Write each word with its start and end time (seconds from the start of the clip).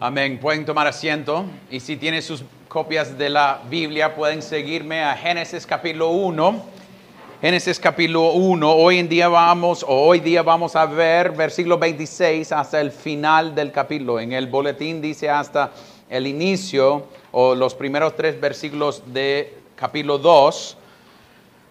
Amén. 0.00 0.38
Pueden 0.38 0.64
tomar 0.64 0.86
asiento 0.86 1.44
y 1.72 1.80
si 1.80 1.96
tienen 1.96 2.22
sus 2.22 2.44
copias 2.68 3.18
de 3.18 3.28
la 3.28 3.62
Biblia 3.68 4.14
pueden 4.14 4.42
seguirme 4.42 5.02
a 5.02 5.16
Génesis 5.16 5.66
capítulo 5.66 6.10
1. 6.10 6.64
Génesis 7.40 7.80
capítulo 7.80 8.30
1. 8.30 8.76
Hoy 8.76 9.00
en 9.00 9.08
día 9.08 9.26
vamos, 9.26 9.82
o 9.82 10.06
hoy 10.06 10.20
día 10.20 10.44
vamos 10.44 10.76
a 10.76 10.86
ver 10.86 11.32
versículo 11.32 11.78
26 11.78 12.52
hasta 12.52 12.80
el 12.80 12.92
final 12.92 13.56
del 13.56 13.72
capítulo. 13.72 14.20
En 14.20 14.30
el 14.30 14.46
boletín 14.46 15.02
dice 15.02 15.28
hasta 15.28 15.72
el 16.08 16.28
inicio 16.28 17.08
o 17.32 17.56
los 17.56 17.74
primeros 17.74 18.14
tres 18.14 18.40
versículos 18.40 19.02
de 19.04 19.52
capítulo 19.74 20.18
2. 20.18 20.76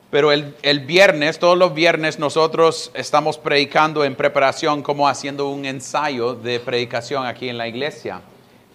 Pero 0.10 0.32
el, 0.32 0.56
el, 0.62 0.80
viernes, 0.80 1.38
todos 1.38 1.58
los 1.58 1.74
viernes, 1.74 2.18
nosotros 2.18 2.92
estamos 2.94 3.38
predicando 3.38 4.06
en 4.06 4.16
preparación, 4.16 4.82
como 4.82 5.08
haciendo 5.08 5.50
un 5.50 5.66
ensayo 5.66 6.34
de 6.34 6.62
predicación 6.62 7.26
aquí 7.26 7.50
en 7.50 7.58
la 7.58 7.68
iglesia. 7.68 8.22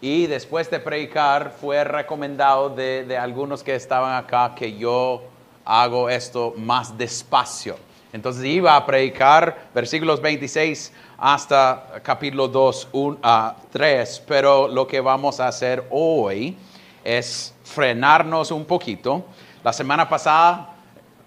Y 0.02 0.26
después 0.26 0.70
de 0.70 0.78
predicar, 0.78 1.54
fue 1.58 1.84
recomendado 1.84 2.68
de, 2.68 3.04
de 3.04 3.16
algunos 3.16 3.62
que 3.62 3.74
estaban 3.74 4.14
acá 4.14 4.54
que 4.54 4.76
yo 4.76 5.22
hago 5.64 6.10
esto 6.10 6.52
más 6.58 6.98
despacio. 6.98 7.76
Entonces 8.12 8.44
iba 8.44 8.76
a 8.76 8.84
predicar 8.84 9.68
versículos 9.74 10.20
26 10.20 10.92
hasta 11.16 12.00
capítulo 12.02 12.46
2, 12.46 12.88
1 12.92 13.18
a 13.22 13.56
3, 13.70 14.22
pero 14.26 14.68
lo 14.68 14.86
que 14.86 15.00
vamos 15.00 15.40
a 15.40 15.48
hacer 15.48 15.86
hoy 15.90 16.56
es 17.02 17.54
frenarnos 17.64 18.50
un 18.50 18.66
poquito. 18.66 19.24
La 19.64 19.72
semana 19.72 20.06
pasada 20.08 20.71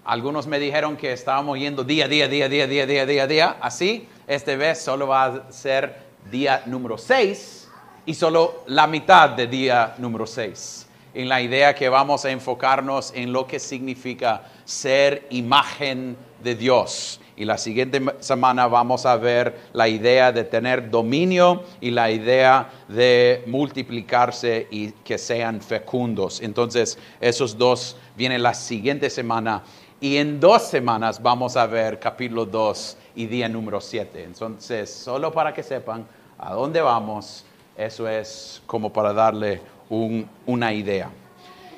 algunos 0.06 0.46
me 0.46 0.60
dijeron 0.60 0.96
que 0.96 1.12
estábamos 1.12 1.58
yendo 1.58 1.82
día, 1.82 2.06
día, 2.06 2.28
día, 2.28 2.48
día, 2.48 2.66
día, 2.68 2.86
día, 2.86 3.06
día, 3.06 3.26
día. 3.26 3.56
Así, 3.60 4.08
esta 4.28 4.54
vez 4.54 4.78
solo 4.80 5.08
va 5.08 5.24
a 5.24 5.52
ser 5.52 5.96
día 6.30 6.62
número 6.66 6.96
6 6.96 7.68
y 8.06 8.14
solo 8.14 8.62
la 8.68 8.86
mitad 8.86 9.30
de 9.30 9.48
día 9.48 9.96
número 9.98 10.24
6. 10.24 10.86
En 11.12 11.28
la 11.28 11.42
idea 11.42 11.74
que 11.74 11.88
vamos 11.88 12.24
a 12.24 12.30
enfocarnos 12.30 13.12
en 13.16 13.32
lo 13.32 13.48
que 13.48 13.58
significa 13.58 14.44
ser 14.64 15.26
imagen 15.30 16.16
de 16.40 16.54
Dios. 16.54 17.20
Y 17.36 17.44
la 17.44 17.58
siguiente 17.58 18.00
semana 18.20 18.68
vamos 18.68 19.04
a 19.06 19.16
ver 19.16 19.58
la 19.72 19.88
idea 19.88 20.30
de 20.30 20.44
tener 20.44 20.88
dominio 20.88 21.64
y 21.80 21.90
la 21.90 22.10
idea 22.10 22.70
de 22.88 23.42
multiplicarse 23.46 24.68
y 24.70 24.92
que 24.92 25.18
sean 25.18 25.60
fecundos. 25.60 26.40
Entonces, 26.40 26.96
esos 27.20 27.58
dos 27.58 27.96
vienen 28.16 28.42
la 28.42 28.54
siguiente 28.54 29.10
semana 29.10 29.64
y 30.00 30.18
en 30.18 30.38
dos 30.38 30.62
semanas 30.62 31.22
vamos 31.22 31.56
a 31.56 31.66
ver 31.66 31.98
capítulo 31.98 32.44
2 32.44 32.96
y 33.14 33.26
día 33.26 33.48
número 33.48 33.80
7. 33.80 34.24
Entonces, 34.24 34.92
solo 34.92 35.32
para 35.32 35.54
que 35.54 35.62
sepan 35.62 36.06
a 36.38 36.52
dónde 36.52 36.82
vamos, 36.82 37.44
eso 37.76 38.06
es 38.06 38.62
como 38.66 38.92
para 38.92 39.14
darle 39.14 39.62
un, 39.88 40.28
una 40.44 40.72
idea. 40.72 41.10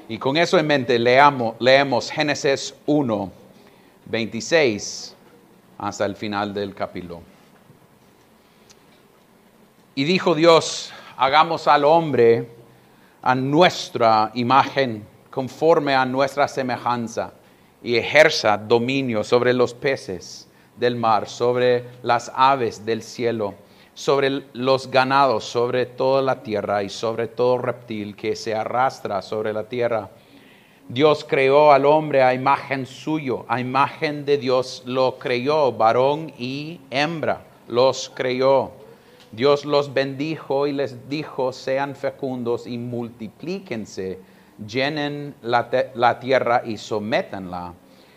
Y 0.09 0.19
con 0.19 0.37
eso 0.37 0.59
en 0.59 0.67
mente, 0.67 0.99
leamos, 0.99 1.55
leemos 1.61 2.11
Génesis 2.11 2.75
1, 2.87 3.31
26 4.07 5.15
hasta 5.79 6.05
el 6.05 6.17
final 6.17 6.53
del 6.53 6.75
capítulo. 6.75 7.21
Y 9.95 10.05
dijo 10.05 10.35
Dios, 10.35 10.93
hagamos 11.17 11.69
al 11.69 11.85
hombre 11.85 12.49
a 13.23 13.35
nuestra 13.37 14.33
imagen, 14.35 15.07
conforme 15.31 15.95
a 15.95 16.05
nuestra 16.05 16.49
semejanza 16.49 17.33
y 17.83 17.97
ejerza 17.97 18.57
dominio 18.57 19.25
sobre 19.25 19.53
los 19.53 19.75
peces 19.75 20.49
del 20.77 20.97
mar, 20.97 21.29
sobre 21.29 21.85
las 22.03 22.31
aves 22.35 22.85
del 22.85 23.03
cielo, 23.03 23.55
sobre 23.95 24.45
los 24.53 24.91
ganados, 24.91 25.45
sobre 25.45 25.87
toda 25.87 26.23
la 26.23 26.43
tierra 26.43 26.83
y 26.83 26.89
sobre 26.89 27.29
todo 27.29 27.59
reptil 27.59 28.15
que 28.15 28.37
se 28.37 28.55
arrastra 28.55 29.23
sobre 29.23 29.53
la 29.53 29.65
tierra. 29.69 30.11
Dios 30.89 31.25
creó 31.29 31.73
al 31.73 31.85
hombre 31.85 32.23
a 32.23 32.33
imagen 32.33 32.87
suyo, 32.87 33.45
a 33.49 33.61
imagen 33.61 34.25
de 34.25 34.39
Dios 34.39 34.83
lo 34.87 35.19
creó, 35.19 35.73
varón 35.73 36.33
y 36.39 36.81
hembra 36.91 37.43
los 37.67 38.11
creó. 38.15 38.73
Dios 39.31 39.67
los 39.67 39.93
bendijo 39.93 40.67
y 40.67 40.73
les 40.73 41.09
dijo, 41.11 41.53
sean 41.53 41.95
fecundos 41.95 42.67
y 42.67 42.79
multiplíquense 42.79 44.19
llenen 44.67 45.35
la, 45.43 45.69
la, 45.95 46.19
tierra 46.21 46.63
y 46.65 46.77
sométanla, 46.77 47.75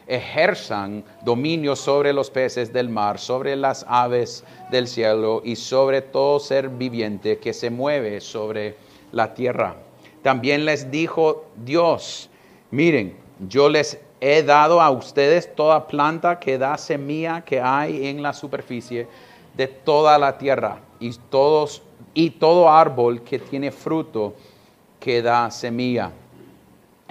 ejerzan 0.07 1.03
dominio 1.23 1.75
sobre 1.75 2.13
los 2.13 2.29
peces 2.29 2.73
del 2.73 2.89
mar, 2.89 3.19
sobre 3.19 3.55
las 3.55 3.85
aves 3.87 4.43
del 4.71 4.87
cielo 4.87 5.41
y 5.43 5.55
sobre 5.55 6.01
todo 6.01 6.39
ser 6.39 6.69
viviente 6.69 7.37
que 7.37 7.53
se 7.53 7.69
mueve 7.69 8.19
sobre 8.21 8.75
la 9.11 9.33
tierra. 9.33 9.75
También 10.21 10.65
les 10.65 10.89
dijo 10.91 11.45
Dios, 11.55 12.29
miren, 12.71 13.15
yo 13.47 13.69
les 13.69 13.99
he 14.19 14.43
dado 14.43 14.81
a 14.81 14.91
ustedes 14.91 15.53
toda 15.55 15.87
planta 15.87 16.39
que 16.39 16.57
da 16.57 16.77
semilla 16.77 17.41
que 17.41 17.59
hay 17.59 18.07
en 18.07 18.21
la 18.21 18.33
superficie 18.33 19.07
de 19.55 19.67
toda 19.67 20.17
la 20.17 20.37
tierra 20.37 20.79
y, 20.99 21.11
todos, 21.29 21.81
y 22.13 22.29
todo 22.31 22.69
árbol 22.69 23.23
que 23.23 23.39
tiene 23.39 23.71
fruto 23.71 24.33
que 24.99 25.21
da 25.21 25.49
semilla 25.49 26.11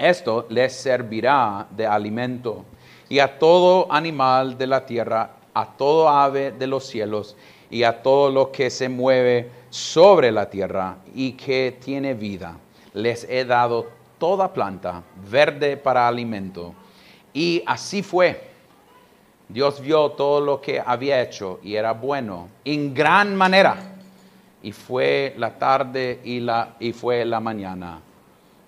esto 0.09 0.47
les 0.49 0.73
servirá 0.73 1.67
de 1.71 1.87
alimento. 1.87 2.65
Y 3.09 3.19
a 3.19 3.39
todo 3.39 3.93
animal 3.93 4.57
de 4.57 4.67
la 4.67 4.87
tierra, 4.87 5.31
a 5.53 5.67
todo 5.67 6.09
ave 6.09 6.53
de 6.53 6.67
los 6.67 6.87
cielos 6.87 7.37
y 7.71 7.83
a 7.83 8.03
todo 8.03 8.31
lo 8.31 8.51
que 8.51 8.71
se 8.71 8.89
mueve 8.89 9.51
sobre 9.69 10.33
la 10.33 10.49
tierra 10.49 10.97
y 11.15 11.33
que 11.33 11.77
tiene 11.83 12.15
vida, 12.15 12.57
les 12.95 13.25
he 13.29 13.45
dado 13.45 13.89
toda 14.19 14.53
planta 14.53 15.03
verde 15.29 15.77
para 15.77 16.07
alimento. 16.07 16.75
Y 17.33 17.63
así 17.67 18.03
fue. 18.03 18.49
Dios 19.49 19.81
vio 19.81 20.11
todo 20.11 20.41
lo 20.41 20.61
que 20.61 20.81
había 20.85 21.21
hecho 21.21 21.59
y 21.63 21.75
era 21.75 21.93
bueno 21.93 22.49
en 22.65 22.95
gran 22.95 23.35
manera. 23.35 23.77
Y 24.63 24.73
fue 24.73 25.35
la 25.39 25.59
tarde 25.59 26.21
y, 26.23 26.39
la, 26.39 26.77
y 26.79 26.93
fue 26.93 27.25
la 27.25 27.41
mañana, 27.41 28.01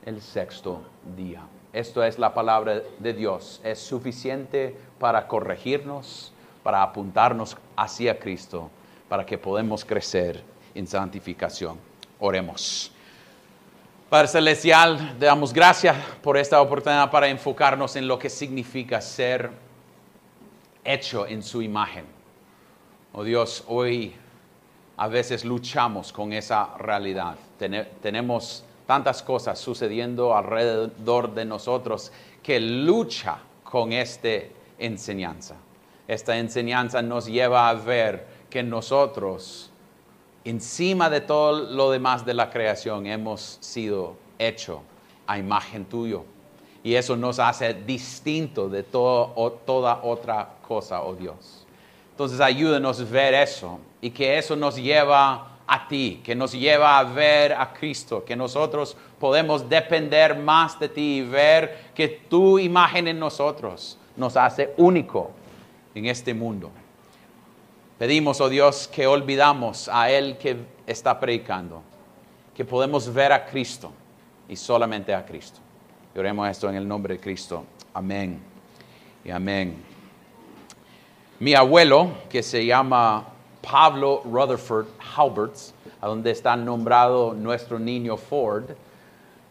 el 0.04 0.20
sexto 0.20 0.82
día. 1.16 1.42
Esto 1.72 2.04
es 2.04 2.18
la 2.18 2.34
palabra 2.34 2.82
de 2.98 3.12
Dios. 3.14 3.60
Es 3.64 3.78
suficiente 3.78 4.76
para 4.98 5.26
corregirnos, 5.26 6.32
para 6.62 6.82
apuntarnos 6.82 7.56
hacia 7.76 8.18
Cristo, 8.18 8.70
para 9.08 9.24
que 9.24 9.38
podamos 9.38 9.84
crecer 9.84 10.42
en 10.74 10.86
santificación. 10.86 11.78
Oremos. 12.20 12.92
Padre 14.10 14.28
Celestial, 14.28 15.16
damos 15.18 15.52
gracias 15.52 15.96
por 16.22 16.36
esta 16.36 16.60
oportunidad 16.60 17.10
para 17.10 17.28
enfocarnos 17.28 17.96
en 17.96 18.06
lo 18.06 18.18
que 18.18 18.28
significa 18.28 19.00
ser 19.00 19.50
hecho 20.84 21.26
en 21.26 21.42
su 21.42 21.62
imagen. 21.62 22.04
Oh 23.14 23.24
Dios, 23.24 23.64
hoy 23.68 24.14
a 24.98 25.08
veces 25.08 25.44
luchamos 25.44 26.12
con 26.12 26.32
esa 26.34 26.76
realidad. 26.76 27.36
tenemos 28.02 28.64
tantas 28.86 29.22
cosas 29.22 29.58
sucediendo 29.58 30.36
alrededor 30.36 31.34
de 31.34 31.44
nosotros 31.44 32.12
que 32.42 32.60
lucha 32.60 33.38
con 33.62 33.92
esta 33.92 34.28
enseñanza. 34.78 35.56
Esta 36.08 36.36
enseñanza 36.36 37.00
nos 37.02 37.26
lleva 37.26 37.68
a 37.68 37.74
ver 37.74 38.26
que 38.50 38.62
nosotros, 38.62 39.70
encima 40.44 41.08
de 41.08 41.20
todo 41.20 41.70
lo 41.70 41.90
demás 41.90 42.26
de 42.26 42.34
la 42.34 42.50
creación, 42.50 43.06
hemos 43.06 43.58
sido 43.60 44.16
hecho 44.38 44.82
a 45.26 45.38
imagen 45.38 45.84
tuyo. 45.84 46.24
Y 46.84 46.96
eso 46.96 47.16
nos 47.16 47.38
hace 47.38 47.74
distinto 47.74 48.68
de 48.68 48.82
todo, 48.82 49.52
toda 49.64 50.00
otra 50.02 50.56
cosa, 50.66 51.02
oh 51.02 51.14
Dios. 51.14 51.64
Entonces 52.10 52.40
ayúdanos 52.40 53.00
a 53.00 53.04
ver 53.04 53.34
eso 53.34 53.78
y 54.00 54.10
que 54.10 54.36
eso 54.36 54.56
nos 54.56 54.76
lleva 54.76 55.51
que 56.24 56.34
nos 56.34 56.52
lleva 56.52 56.98
a 56.98 57.04
ver 57.04 57.52
a 57.52 57.72
Cristo, 57.72 58.24
que 58.24 58.34
nosotros 58.34 58.96
podemos 59.20 59.68
depender 59.68 60.34
más 60.36 60.78
de 60.80 60.88
ti 60.88 61.18
y 61.18 61.22
ver 61.22 61.90
que 61.94 62.08
tu 62.08 62.58
imagen 62.58 63.08
en 63.08 63.18
nosotros 63.18 63.98
nos 64.16 64.36
hace 64.36 64.72
único 64.78 65.30
en 65.94 66.06
este 66.06 66.32
mundo. 66.32 66.70
Pedimos, 67.98 68.40
oh 68.40 68.48
Dios, 68.48 68.88
que 68.88 69.06
olvidamos 69.06 69.88
a 69.92 70.10
Él 70.10 70.38
que 70.38 70.56
está 70.86 71.20
predicando, 71.20 71.82
que 72.54 72.64
podemos 72.64 73.12
ver 73.12 73.32
a 73.32 73.44
Cristo 73.44 73.92
y 74.48 74.56
solamente 74.56 75.14
a 75.14 75.24
Cristo. 75.24 75.60
Oremos 76.16 76.48
esto 76.48 76.68
en 76.68 76.76
el 76.76 76.88
nombre 76.88 77.14
de 77.14 77.20
Cristo. 77.20 77.64
Amén 77.94 78.40
y 79.24 79.30
amén. 79.30 79.76
Mi 81.38 81.54
abuelo, 81.54 82.12
que 82.28 82.42
se 82.42 82.64
llama 82.64 83.26
Pablo 83.62 84.22
Rutherford 84.24 84.86
Halberts, 85.16 85.74
a 86.02 86.08
donde 86.08 86.32
está 86.32 86.56
nombrado 86.56 87.32
nuestro 87.32 87.78
niño 87.78 88.16
Ford, 88.16 88.64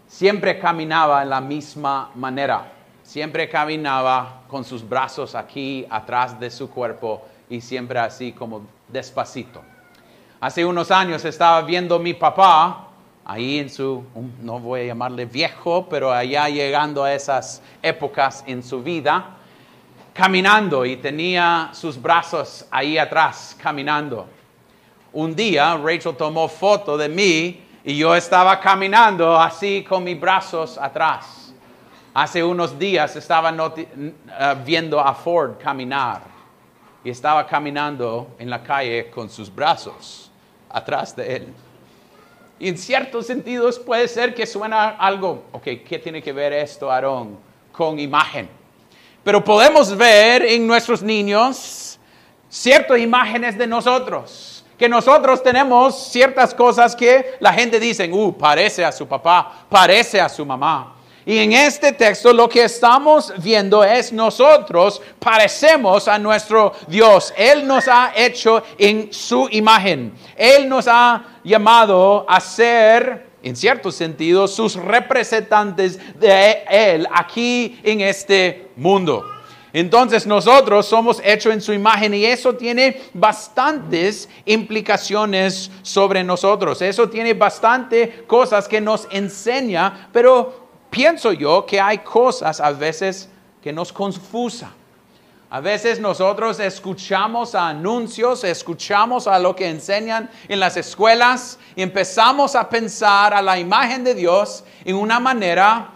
siempre 0.06 0.60
caminaba 0.60 1.24
en 1.24 1.30
la 1.30 1.40
misma 1.40 2.12
manera. 2.16 2.74
Siempre 3.02 3.50
caminaba 3.50 4.44
con 4.48 4.66
sus 4.66 4.88
brazos 4.88 5.34
aquí 5.34 5.88
atrás 5.90 6.38
de 6.40 6.52
su 6.52 6.70
cuerpo 6.70 7.24
y 7.50 7.62
siempre 7.62 8.00
así 8.00 8.34
como 8.34 8.62
despacito. 8.90 9.62
Hace 10.42 10.66
unos 10.66 10.92
años 10.92 11.24
estaba 11.24 11.62
viendo 11.62 11.98
mi 12.00 12.14
papá 12.14 12.90
ahí 13.24 13.60
en 13.60 13.70
su, 13.70 14.04
no 14.42 14.60
voy 14.60 14.82
a 14.82 14.86
llamarle 14.88 15.26
viejo, 15.26 15.88
pero 15.90 16.12
allá 16.12 16.50
llegando 16.50 17.04
a 17.06 17.14
esas 17.14 17.62
épocas 17.82 18.44
en 18.46 18.62
su 18.62 18.84
vida, 18.84 19.38
caminando 20.14 20.86
y 20.86 20.98
tenía 20.98 21.70
sus 21.74 22.02
brazos 22.02 22.66
ahí 22.72 22.98
atrás, 22.98 23.56
caminando. 23.62 24.28
Un 25.14 25.36
día 25.36 25.76
Rachel 25.76 26.16
tomó 26.16 26.48
foto 26.48 26.98
de 26.98 27.10
mí 27.10 27.62
y 27.84 27.98
yo 27.98 28.16
estaba 28.16 28.60
caminando 28.60 29.38
así 29.38 29.84
con 29.84 30.04
mis 30.04 30.18
brazos 30.20 30.78
atrás. 30.78 31.54
Hace 32.14 32.44
unos 32.44 32.78
días 32.80 33.16
estaba 33.16 33.54
eh, 33.78 34.14
viendo 34.66 35.00
a 35.00 35.14
Ford 35.14 35.58
caminar 35.62 36.22
y 37.04 37.10
estaba 37.10 37.46
caminando 37.46 38.36
en 38.40 38.50
la 38.50 38.64
calle 38.64 39.10
con 39.10 39.30
sus 39.30 39.54
brazos 39.54 40.32
atrás 40.70 41.16
de 41.16 41.36
él. 41.36 41.54
Y 42.60 42.70
en 42.70 42.78
ciertos 42.78 43.26
sentidos 43.26 43.80
puede 43.80 44.08
ser 44.08 44.34
que 44.34 44.46
suena 44.46 44.90
algo, 44.92 45.46
ok, 45.52 45.64
¿qué 45.86 46.00
tiene 46.02 46.22
que 46.22 46.32
ver 46.32 46.54
esto, 46.54 46.92
Aarón, 46.92 47.38
con 47.72 48.00
imagen? 48.00 48.48
Pero 49.24 49.44
podemos 49.44 49.96
ver 49.98 50.44
en 50.44 50.66
nuestros 50.68 51.02
niños 51.02 52.00
ciertas 52.50 53.00
imágenes 53.00 53.58
de 53.58 53.66
nosotros, 53.68 54.51
que 54.82 54.90
nosotros 54.90 55.44
tenemos 55.44 56.08
ciertas 56.08 56.56
cosas 56.56 56.96
que 56.96 57.36
la 57.40 57.54
gente 57.54 57.80
dice, 57.80 58.12
uh, 58.12 58.36
parece 58.36 58.84
a 58.84 58.92
su 58.92 59.08
papá, 59.08 59.68
parece 59.70 60.20
a 60.20 60.28
su 60.28 60.44
mamá. 60.44 60.96
Y 61.24 61.38
en 61.38 61.52
este 61.52 61.92
texto 61.92 62.34
lo 62.34 62.50
que 62.50 62.64
estamos 62.64 63.32
viendo 63.38 63.84
es 63.84 64.12
nosotros 64.12 65.00
parecemos 65.20 66.08
a 66.08 66.18
nuestro 66.18 66.74
Dios. 66.88 67.32
Él 67.38 67.68
nos 67.68 67.88
ha 67.88 68.12
hecho 68.16 68.64
en 68.80 69.14
su 69.14 69.48
imagen. 69.52 70.14
Él 70.36 70.68
nos 70.68 70.88
ha 70.88 71.26
llamado 71.44 72.26
a 72.28 72.40
ser, 72.40 73.28
en 73.44 73.56
cierto 73.56 73.92
sentido, 73.92 74.48
sus 74.48 74.78
representantes 74.78 76.00
de 76.20 76.64
Él 76.68 77.08
aquí 77.14 77.80
en 77.84 78.02
este 78.02 78.72
mundo. 78.76 79.24
Entonces 79.74 80.28
nosotros 80.28 80.86
somos 80.86 81.22
hechos 81.24 81.54
en 81.54 81.62
su 81.62 81.72
imagen 81.72 82.14
y 82.14 82.26
eso 82.26 82.56
tiene 82.56 83.02
bastantes 83.14 84.28
implicaciones 84.46 85.72
sobre 85.82 86.24
nosotros. 86.24 86.82
Eso 86.82 87.10
tiene 87.10 87.34
bastante 87.34 88.26
cosas 88.28 88.68
que 88.68 88.82
nos 88.82 89.08
enseña, 89.12 90.10
pero 90.12 90.68
pienso 90.90 91.32
yo 91.32 91.66
que 91.66 91.80
hay 91.80 92.00
cosas 92.00 92.60
a 92.60 92.72
veces 92.72 93.30
que 93.62 93.72
nos 93.72 93.94
confusan. 93.94 94.82
A 95.50 95.60
veces 95.60 96.00
nosotros 96.00 96.60
escuchamos 96.62 97.56
anuncios, 97.56 98.46
escuchamos 98.46 99.28
a 99.28 99.38
lo 99.38 99.54
que 99.54 99.68
enseñan 99.68 100.30
en 100.48 100.62
las 100.62 100.78
escuelas 100.78 101.60
y 101.76 101.82
empezamos 101.82 102.56
a 102.56 102.70
pensar 102.70 103.34
a 103.34 103.42
la 103.42 103.60
imagen 103.60 104.04
de 104.04 104.16
Dios 104.16 104.64
en 104.86 104.96
una 104.96 105.20
manera 105.20 105.92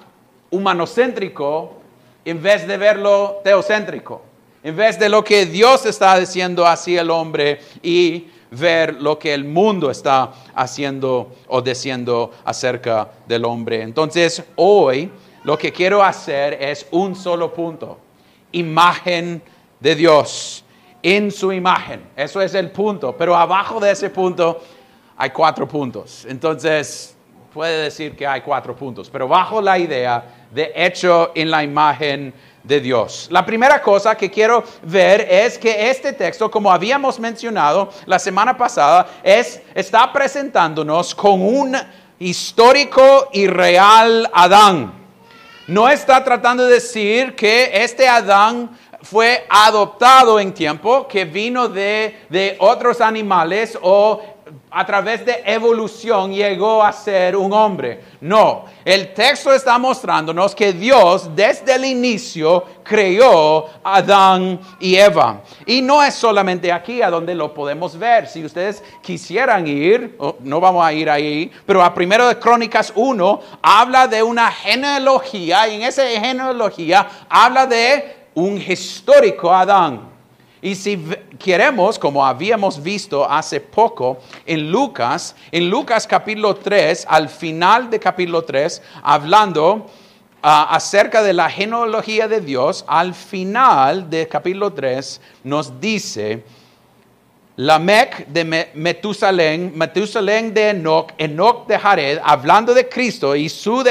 humanocéntrico 0.52 1.85
en 2.26 2.42
vez 2.42 2.68
de 2.68 2.78
verlo 2.78 3.40
teocéntrico, 3.44 4.24
en 4.64 4.76
vez 4.76 4.98
de 4.98 5.10
lo 5.10 5.24
que 5.24 5.46
Dios 5.46 5.86
está 5.86 6.20
diciendo 6.20 6.66
hacia 6.66 7.02
el 7.02 7.12
hombre 7.12 7.60
y 7.84 8.28
ver 8.50 9.02
lo 9.02 9.20
que 9.20 9.34
el 9.34 9.46
mundo 9.46 9.92
está 9.92 10.32
haciendo 10.56 11.36
o 11.48 11.62
diciendo 11.62 12.32
acerca 12.44 13.10
del 13.28 13.46
hombre. 13.46 13.84
Entonces, 13.84 14.44
hoy 14.56 15.12
lo 15.44 15.58
que 15.58 15.72
quiero 15.72 16.04
hacer 16.04 16.58
es 16.60 16.88
un 16.92 17.16
solo 17.16 17.54
punto, 17.54 18.00
imagen 18.52 19.42
de 19.80 19.96
Dios, 19.96 20.64
en 21.04 21.32
su 21.32 21.52
imagen. 21.52 22.02
Eso 22.16 22.42
es 22.42 22.56
el 22.56 22.72
punto, 22.72 23.16
pero 23.16 23.36
abajo 23.36 23.80
de 23.80 23.92
ese 23.92 24.10
punto 24.10 24.60
hay 25.16 25.30
cuatro 25.30 25.68
puntos. 25.68 26.26
Entonces, 26.28 27.15
puede 27.56 27.84
decir 27.84 28.18
que 28.18 28.28
hay 28.28 28.42
cuatro 28.42 28.76
puntos, 28.76 29.10
pero 29.10 29.30
bajo 29.30 29.62
la 29.62 29.80
idea 29.80 30.48
de 30.52 30.74
hecho 30.76 31.32
en 31.34 31.50
la 31.50 31.64
imagen 31.64 32.34
de 32.62 32.82
Dios. 32.82 33.30
La 33.32 33.46
primera 33.46 33.82
cosa 33.82 34.18
que 34.18 34.30
quiero 34.30 34.62
ver 34.84 35.22
es 35.22 35.58
que 35.58 35.90
este 35.90 36.12
texto, 36.12 36.52
como 36.52 36.70
habíamos 36.70 37.18
mencionado 37.18 37.92
la 38.08 38.20
semana 38.20 38.58
pasada, 38.58 39.08
es, 39.24 39.62
está 39.74 40.12
presentándonos 40.12 41.16
con 41.16 41.42
un 41.42 41.78
histórico 42.20 43.30
y 43.32 43.48
real 43.48 44.30
Adán. 44.34 44.92
No 45.68 45.88
está 45.88 46.26
tratando 46.26 46.66
de 46.66 46.74
decir 46.74 47.36
que 47.38 47.72
este 47.72 48.06
Adán 48.06 48.78
fue 49.02 49.46
adoptado 49.48 50.42
en 50.42 50.54
tiempo, 50.54 51.08
que 51.08 51.24
vino 51.24 51.70
de, 51.70 52.20
de 52.30 52.58
otros 52.60 53.00
animales 53.00 53.80
o 53.82 54.35
a 54.78 54.86
través 54.86 55.26
de 55.26 55.42
evolución 55.46 56.34
llegó 56.34 56.84
a 56.84 56.92
ser 56.92 57.38
un 57.38 57.54
hombre. 57.54 58.04
No, 58.20 58.66
el 58.84 59.14
texto 59.14 59.54
está 59.54 59.78
mostrándonos 59.78 60.54
que 60.54 60.74
Dios 60.74 61.34
desde 61.34 61.76
el 61.76 61.86
inicio 61.86 62.66
creó 62.84 63.70
a 63.82 63.96
Adán 63.96 64.60
y 64.82 64.98
Eva. 64.98 65.44
Y 65.66 65.82
no 65.82 66.04
es 66.04 66.14
solamente 66.14 66.74
aquí 66.74 67.02
a 67.02 67.10
donde 67.10 67.34
lo 67.34 67.54
podemos 67.54 67.98
ver. 67.98 68.28
Si 68.28 68.44
ustedes 68.44 68.84
quisieran 69.02 69.66
ir, 69.66 70.18
no 70.42 70.60
vamos 70.60 70.86
a 70.86 70.92
ir 70.92 71.10
ahí, 71.10 71.50
pero 71.66 71.82
a 71.82 71.94
primero 71.94 72.28
de 72.28 72.38
Crónicas 72.38 72.92
1 72.94 73.40
habla 73.62 74.10
de 74.10 74.22
una 74.24 74.52
genealogía 74.52 75.70
y 75.70 75.76
en 75.76 75.84
esa 75.84 76.06
genealogía 76.06 77.08
habla 77.30 77.66
de 77.66 78.14
un 78.34 78.58
histórico 78.58 79.54
Adán. 79.54 80.15
Y 80.66 80.74
si 80.74 81.00
queremos, 81.38 82.00
como 82.00 82.26
habíamos 82.26 82.82
visto 82.82 83.24
hace 83.30 83.62
poco 83.62 84.18
en 84.48 84.72
Lucas, 84.72 85.36
en 85.52 85.70
Lucas 85.70 86.08
capítulo 86.08 86.56
3, 86.56 87.06
al 87.08 87.30
final 87.30 87.88
de 87.92 88.00
capítulo 88.00 88.44
3, 88.44 88.82
hablando 89.04 89.86
ah, 90.42 90.66
acerca 90.72 91.22
de 91.22 91.34
la 91.34 91.52
genealogía 91.52 92.28
de 92.28 92.42
Dios, 92.42 92.84
al 92.88 93.14
final 93.14 94.10
de 94.10 94.28
capítulo 94.28 94.74
3 94.74 95.22
nos 95.44 95.80
dice, 95.80 96.44
Lamec 97.58 98.28
de 98.28 98.44
Metusalén, 98.74 99.72
Metusalén 99.76 100.54
de 100.54 100.72
Enoch, 100.72 101.14
Enoch 101.18 101.66
de 101.68 101.80
Jared, 101.80 102.20
hablando 102.22 102.74
de 102.74 102.90
Cristo 102.90 103.34
y, 103.34 103.48
su 103.48 103.82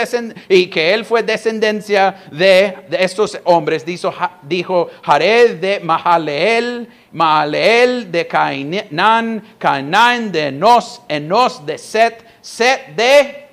y 0.50 0.66
que 0.66 0.93
él 0.93 1.05
fue 1.06 1.22
descendencia 1.22 2.25
de, 2.31 2.76
estos 2.99 3.40
hombres, 3.44 3.87
dijo, 3.87 4.12
dijo 4.43 4.90
Jared 5.02 5.56
de 5.61 5.81
Mahaleel, 5.81 6.87
Mahaleel 7.12 8.12
de 8.12 8.26
Cainán, 8.26 9.43
Cainán 9.56 10.30
de 10.30 10.49
Enos, 10.49 11.00
Enos 11.09 11.64
de 11.64 11.78
Set, 11.78 12.23
Set 12.42 12.94
de 12.94 13.49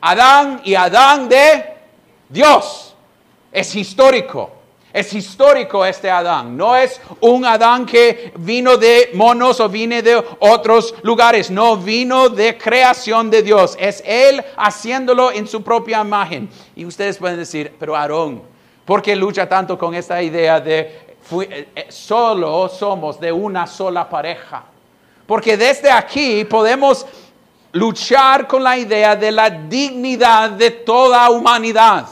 Adán 0.00 0.60
y 0.64 0.74
Adán 0.74 1.28
de 1.28 1.64
Dios. 2.28 2.96
Es 3.52 3.76
histórico. 3.76 4.55
Es 4.96 5.12
histórico 5.12 5.84
este 5.84 6.10
Adán. 6.10 6.56
No 6.56 6.74
es 6.74 7.02
un 7.20 7.44
Adán 7.44 7.84
que 7.84 8.32
vino 8.38 8.78
de 8.78 9.10
monos 9.12 9.60
o 9.60 9.68
viene 9.68 10.00
de 10.00 10.16
otros 10.38 10.94
lugares. 11.02 11.50
No, 11.50 11.76
vino 11.76 12.30
de 12.30 12.56
creación 12.56 13.28
de 13.28 13.42
Dios. 13.42 13.76
Es 13.78 14.02
Él 14.06 14.42
haciéndolo 14.56 15.30
en 15.30 15.46
su 15.46 15.62
propia 15.62 16.00
imagen. 16.00 16.48
Y 16.74 16.86
ustedes 16.86 17.18
pueden 17.18 17.36
decir, 17.36 17.74
pero 17.78 17.94
Aarón, 17.94 18.40
¿por 18.86 19.02
qué 19.02 19.14
lucha 19.14 19.46
tanto 19.46 19.76
con 19.76 19.94
esta 19.94 20.22
idea 20.22 20.60
de 20.60 20.80
eh, 20.80 21.68
eh, 21.74 21.86
solo 21.90 22.66
somos 22.70 23.20
de 23.20 23.30
una 23.30 23.66
sola 23.66 24.08
pareja? 24.08 24.64
Porque 25.26 25.58
desde 25.58 25.90
aquí 25.90 26.46
podemos 26.46 27.04
luchar 27.72 28.48
con 28.48 28.64
la 28.64 28.78
idea 28.78 29.14
de 29.14 29.30
la 29.30 29.50
dignidad 29.50 30.52
de 30.52 30.70
toda 30.70 31.28
humanidad. 31.28 32.06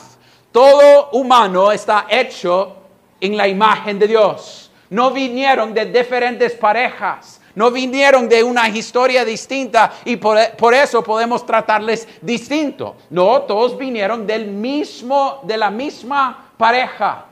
Todo 0.54 1.10
humano 1.10 1.72
está 1.72 2.06
hecho 2.08 2.76
en 3.20 3.36
la 3.36 3.48
imagen 3.48 3.98
de 3.98 4.06
Dios. 4.06 4.70
No 4.88 5.10
vinieron 5.10 5.74
de 5.74 5.86
diferentes 5.86 6.52
parejas. 6.52 7.40
No 7.56 7.72
vinieron 7.72 8.28
de 8.28 8.40
una 8.44 8.68
historia 8.68 9.24
distinta 9.24 9.94
y 10.04 10.14
por, 10.14 10.72
eso 10.72 11.02
podemos 11.02 11.44
tratarles 11.44 12.06
distinto. 12.22 12.94
No, 13.10 13.42
todos 13.42 13.76
vinieron 13.76 14.28
del 14.28 14.46
mismo, 14.46 15.40
de 15.42 15.56
la 15.56 15.72
misma 15.72 16.52
pareja. 16.56 17.26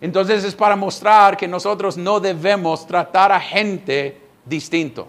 Entonces 0.00 0.42
es 0.42 0.56
para 0.56 0.74
mostrar 0.74 1.36
que 1.36 1.46
nosotros 1.46 1.96
no 1.96 2.18
debemos 2.18 2.88
tratar 2.88 3.30
a 3.30 3.38
gente 3.38 4.20
distinto, 4.44 5.06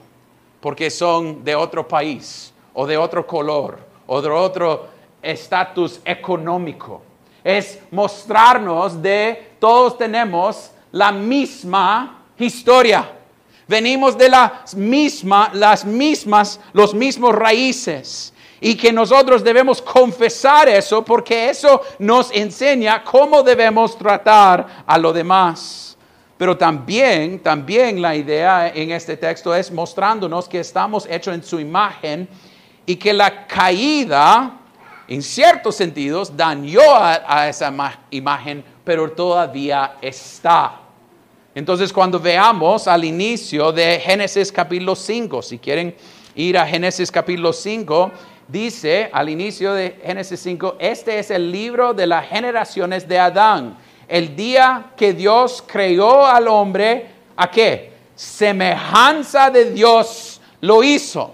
porque 0.61 0.91
son 0.91 1.43
de 1.43 1.55
otro 1.55 1.87
país, 1.87 2.53
o 2.75 2.85
de 2.85 2.95
otro 2.95 3.25
color, 3.25 3.79
o 4.05 4.21
de 4.21 4.29
otro 4.29 4.98
estatus 5.21 5.99
económico. 6.05 7.01
Es 7.43 7.79
mostrarnos 7.91 9.01
de 9.01 9.53
todos 9.59 9.97
tenemos 9.97 10.71
la 10.91 11.11
misma 11.11 12.23
historia. 12.37 13.11
Venimos 13.67 14.17
de 14.17 14.29
las 14.29 14.73
mismas, 14.75 15.53
las 15.53 15.85
mismas, 15.85 16.59
los 16.73 16.93
mismos 16.93 17.35
raíces. 17.35 18.33
Y 18.61 18.75
que 18.75 18.91
nosotros 18.91 19.43
debemos 19.43 19.81
confesar 19.81 20.67
eso 20.67 21.05
porque 21.05 21.49
eso 21.49 21.81
nos 21.99 22.29
enseña 22.31 23.03
cómo 23.03 23.41
debemos 23.41 23.97
tratar 23.97 24.83
a 24.85 24.97
lo 24.97 25.13
demás. 25.13 25.97
Pero 26.39 26.57
también, 26.57 27.39
también 27.39 28.01
la 28.01 28.15
idea 28.15 28.69
en 28.69 28.91
este 28.91 29.17
texto 29.17 29.53
es 29.53 29.71
mostrándonos 29.71 30.47
que 30.49 30.61
estamos 30.61 31.05
hechos 31.09 31.35
en 31.35 31.43
su 31.43 31.59
imagen 31.59 32.27
y 32.85 32.95
que 32.95 33.13
la 33.13 33.45
caída, 33.45 34.58
en 35.09 35.21
ciertos 35.23 35.75
sentidos, 35.75 36.37
dañó 36.37 36.81
a, 36.95 37.49
esa 37.49 37.69
ma- 37.71 37.99
imagen, 38.11 38.63
pero 38.83 39.11
todavía 39.11 39.95
está. 40.01 40.79
Entonces, 41.55 41.91
cuando 41.91 42.19
veamos 42.19 42.87
al 42.87 43.03
inicio 43.03 43.71
de 43.71 43.99
Génesis 43.99 44.51
capítulo 44.51 44.95
5, 44.95 45.41
si 45.41 45.57
quieren 45.57 45.95
ir 46.35 46.57
a 46.57 46.65
Génesis 46.65 47.11
capítulo 47.11 47.51
5, 47.51 48.11
dice 48.47 49.09
al 49.11 49.29
inicio 49.29 49.73
de 49.73 49.99
Génesis 50.05 50.39
5, 50.41 50.75
este 50.79 51.17
es 51.17 51.31
el 51.31 51.51
libro 51.51 51.93
de 51.95 52.05
las 52.05 52.27
generaciones 52.27 53.07
de 53.07 53.17
Adán. 53.19 53.77
El 54.07 54.35
día 54.35 54.91
que 54.95 55.13
Dios 55.13 55.63
creó 55.65 56.25
al 56.25 56.47
hombre, 56.47 57.07
¿a 57.35 57.49
qué? 57.49 57.93
Semejanza 58.15 59.49
de 59.49 59.71
Dios 59.71 60.39
lo 60.61 60.83
hizo. 60.83 61.33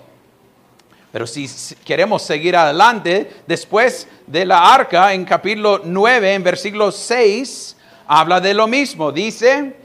Pero 1.16 1.26
si 1.26 1.48
queremos 1.86 2.24
seguir 2.24 2.58
adelante, 2.58 3.38
después 3.48 4.06
de 4.28 4.46
la 4.46 4.74
arca, 4.74 5.14
en 5.14 5.24
capítulo 5.24 5.80
9, 5.82 6.34
en 6.34 6.44
versículo 6.44 6.92
6, 6.92 7.78
habla 8.06 8.42
de 8.42 8.54
lo 8.54 8.68
mismo. 8.68 9.14
Dice, 9.14 9.78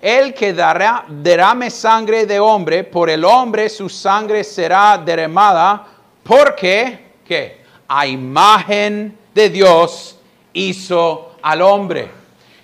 el 0.00 0.32
que 0.32 0.52
dará, 0.52 1.04
derrame 1.08 1.72
sangre 1.72 2.24
de 2.24 2.38
hombre, 2.38 2.84
por 2.84 3.10
el 3.10 3.24
hombre 3.24 3.68
su 3.68 3.88
sangre 3.88 4.44
será 4.44 4.96
derramada, 4.96 5.84
porque, 6.22 7.14
¿qué? 7.26 7.64
A 7.88 8.06
imagen 8.06 9.18
de 9.34 9.50
Dios 9.50 10.20
hizo 10.52 11.34
al 11.42 11.62
hombre. 11.62 12.08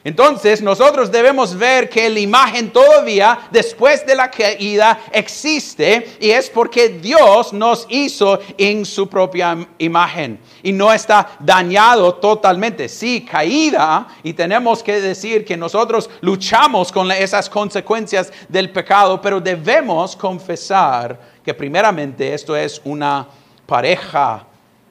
Entonces 0.05 0.61
nosotros 0.61 1.13
debemos 1.13 1.57
ver 1.57 1.89
que 1.89 2.11
la 2.11 2.19
imagen 2.19 2.71
todavía 2.71 3.49
después 3.53 4.05
de 4.05 4.17
la 4.17 4.31
caída 4.31 5.01
existe 5.13 6.17
y 6.19 6.31
es 6.31 6.51
porque 6.51 6.89
Dios 6.89 7.53
nos 7.53 7.87
hizo 7.89 8.41
en 8.59 8.85
su 8.85 9.09
propia 9.09 9.57
imagen 9.79 10.41
y 10.63 10.73
no 10.73 10.93
está 10.93 11.37
dañado 11.39 12.15
totalmente. 12.15 12.89
Sí, 12.89 13.25
caída 13.25 14.09
y 14.25 14.33
tenemos 14.33 14.83
que 14.83 15.01
decir 15.01 15.45
que 15.45 15.57
nosotros 15.57 16.11
luchamos 16.21 16.91
con 16.91 17.11
esas 17.13 17.49
consecuencias 17.49 18.33
del 18.49 18.71
pecado, 18.71 19.21
pero 19.21 19.41
debemos 19.41 20.17
confesar 20.17 21.19
que 21.45 21.55
primeramente 21.55 22.35
esto 22.35 22.57
es 22.57 22.81
una 22.85 23.29
pareja 23.67 24.45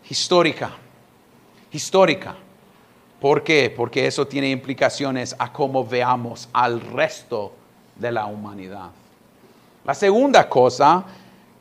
histórica, 0.09 0.71
histórica. 1.71 2.35
¿Por 3.21 3.43
qué? 3.43 3.69
Porque 3.69 4.07
eso 4.07 4.25
tiene 4.25 4.49
implicaciones 4.49 5.35
a 5.37 5.53
cómo 5.53 5.85
veamos 5.85 6.49
al 6.51 6.81
resto 6.81 7.53
de 7.95 8.11
la 8.11 8.25
humanidad. 8.25 8.89
La 9.85 9.93
segunda 9.93 10.49
cosa 10.49 11.05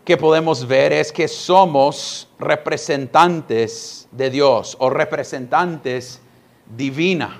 que 0.03 0.17
podemos 0.17 0.67
ver 0.67 0.95
es 0.95 1.13
que 1.13 1.29
somos 1.29 2.29
representantes 2.39 4.09
de 4.11 4.31
Dios 4.31 4.75
o 4.81 4.89
representantes 4.89 6.23
divina. 6.65 7.39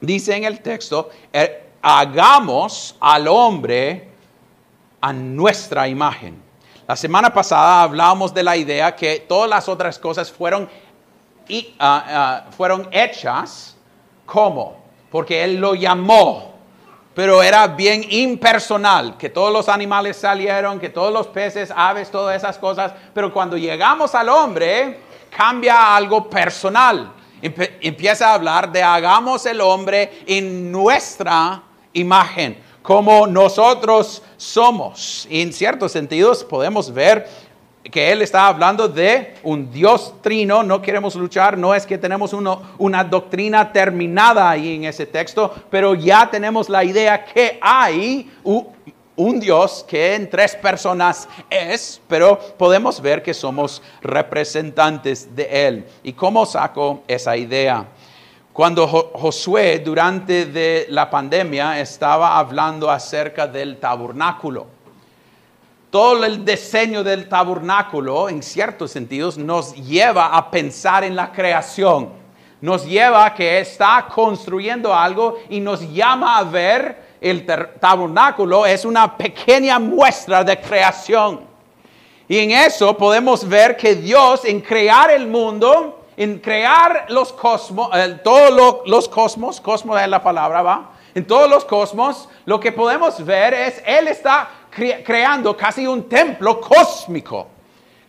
Dice 0.00 0.36
en 0.36 0.44
el 0.44 0.60
texto, 0.60 1.10
eh, 1.32 1.70
hagamos 1.82 2.94
al 3.00 3.26
hombre 3.26 4.08
a 5.00 5.12
nuestra 5.12 5.88
imagen. 5.88 6.40
La 6.86 6.94
semana 6.94 7.34
pasada 7.34 7.82
hablábamos 7.82 8.32
de 8.32 8.44
la 8.44 8.56
idea 8.56 8.94
que 8.94 9.18
todas 9.18 9.50
las 9.50 9.68
otras 9.68 9.98
cosas 9.98 10.30
fueron 10.30 10.68
y, 11.48 11.74
ah, 11.78 12.04
ah, 12.08 12.50
fueron 12.56 12.88
hechas 12.90 13.76
como, 14.24 14.76
porque 15.10 15.44
Él 15.44 15.56
lo 15.56 15.74
llamó, 15.74 16.54
pero 17.14 17.42
era 17.42 17.66
bien 17.66 18.04
impersonal, 18.10 19.16
que 19.16 19.30
todos 19.30 19.52
los 19.52 19.68
animales 19.68 20.16
salieron, 20.16 20.78
que 20.78 20.90
todos 20.90 21.12
los 21.12 21.28
peces, 21.28 21.72
aves, 21.74 22.10
todas 22.10 22.36
esas 22.36 22.58
cosas, 22.58 22.92
pero 23.14 23.32
cuando 23.32 23.56
llegamos 23.56 24.14
al 24.14 24.28
hombre, 24.28 25.00
cambia 25.34 25.96
algo 25.96 26.28
personal. 26.28 27.12
Empieza 27.40 28.30
a 28.30 28.34
hablar 28.34 28.72
de 28.72 28.82
hagamos 28.82 29.46
el 29.46 29.60
hombre 29.60 30.22
en 30.26 30.72
nuestra 30.72 31.62
imagen, 31.92 32.58
como 32.82 33.26
nosotros 33.26 34.22
somos. 34.36 35.26
Y 35.30 35.42
en 35.42 35.52
ciertos 35.52 35.92
sentidos 35.92 36.44
podemos 36.44 36.92
ver 36.92 37.28
que 37.90 38.10
él 38.12 38.22
está 38.22 38.46
hablando 38.48 38.88
de 38.88 39.34
un 39.42 39.70
Dios 39.70 40.14
trino, 40.20 40.62
no 40.62 40.82
queremos 40.82 41.14
luchar, 41.14 41.56
no 41.56 41.74
es 41.74 41.86
que 41.86 41.98
tenemos 41.98 42.32
una 42.78 43.04
doctrina 43.04 43.72
terminada 43.72 44.50
ahí 44.50 44.74
en 44.76 44.84
ese 44.84 45.06
texto, 45.06 45.54
pero 45.70 45.94
ya 45.94 46.28
tenemos 46.30 46.68
la 46.68 46.82
idea 46.82 47.24
que 47.24 47.58
hay 47.60 48.30
un 48.44 49.40
Dios 49.40 49.84
que 49.88 50.14
en 50.14 50.28
tres 50.28 50.54
personas 50.56 51.28
es, 51.48 52.00
pero 52.08 52.38
podemos 52.58 53.00
ver 53.00 53.22
que 53.22 53.32
somos 53.32 53.80
representantes 54.02 55.34
de 55.34 55.44
Él. 55.68 55.86
¿Y 56.02 56.12
cómo 56.12 56.44
saco 56.44 57.02
esa 57.08 57.36
idea? 57.36 57.86
Cuando 58.52 58.86
Jo- 58.86 59.10
Josué 59.14 59.78
durante 59.84 60.46
de 60.46 60.86
la 60.90 61.08
pandemia 61.10 61.78
estaba 61.80 62.38
hablando 62.38 62.90
acerca 62.90 63.46
del 63.46 63.78
tabernáculo, 63.78 64.66
todo 65.96 66.26
el 66.26 66.44
diseño 66.44 67.02
del 67.02 67.26
tabernáculo, 67.26 68.28
en 68.28 68.42
ciertos 68.42 68.90
sentidos, 68.90 69.38
nos 69.38 69.74
lleva 69.74 70.26
a 70.36 70.50
pensar 70.50 71.04
en 71.04 71.16
la 71.16 71.32
creación. 71.32 72.10
Nos 72.60 72.84
lleva 72.84 73.24
a 73.24 73.32
que 73.34 73.60
está 73.60 74.06
construyendo 74.14 74.94
algo 74.94 75.38
y 75.48 75.58
nos 75.58 75.80
llama 75.90 76.36
a 76.36 76.44
ver 76.44 77.16
el 77.18 77.46
tabernáculo 77.80 78.66
es 78.66 78.84
una 78.84 79.16
pequeña 79.16 79.78
muestra 79.78 80.44
de 80.44 80.60
creación. 80.60 81.40
Y 82.28 82.40
en 82.40 82.50
eso 82.50 82.94
podemos 82.94 83.48
ver 83.48 83.74
que 83.74 83.94
Dios 83.94 84.44
en 84.44 84.60
crear 84.60 85.10
el 85.10 85.26
mundo, 85.26 86.04
en 86.14 86.40
crear 86.40 87.06
los 87.08 87.32
cosmos, 87.32 87.88
eh, 87.94 88.20
todos 88.22 88.50
lo- 88.52 88.82
los 88.84 89.08
cosmos, 89.08 89.62
cosmos 89.62 89.98
es 90.02 90.08
la 90.08 90.22
palabra, 90.22 90.60
¿va? 90.60 90.90
En 91.14 91.26
todos 91.26 91.48
los 91.48 91.64
cosmos, 91.64 92.28
lo 92.44 92.60
que 92.60 92.70
podemos 92.70 93.24
ver 93.24 93.54
es, 93.54 93.82
Él 93.86 94.08
está 94.08 94.50
cre- 94.76 95.02
creando 95.04 95.56
casi 95.56 95.86
un 95.86 96.08
templo 96.08 96.60
cósmico, 96.60 97.48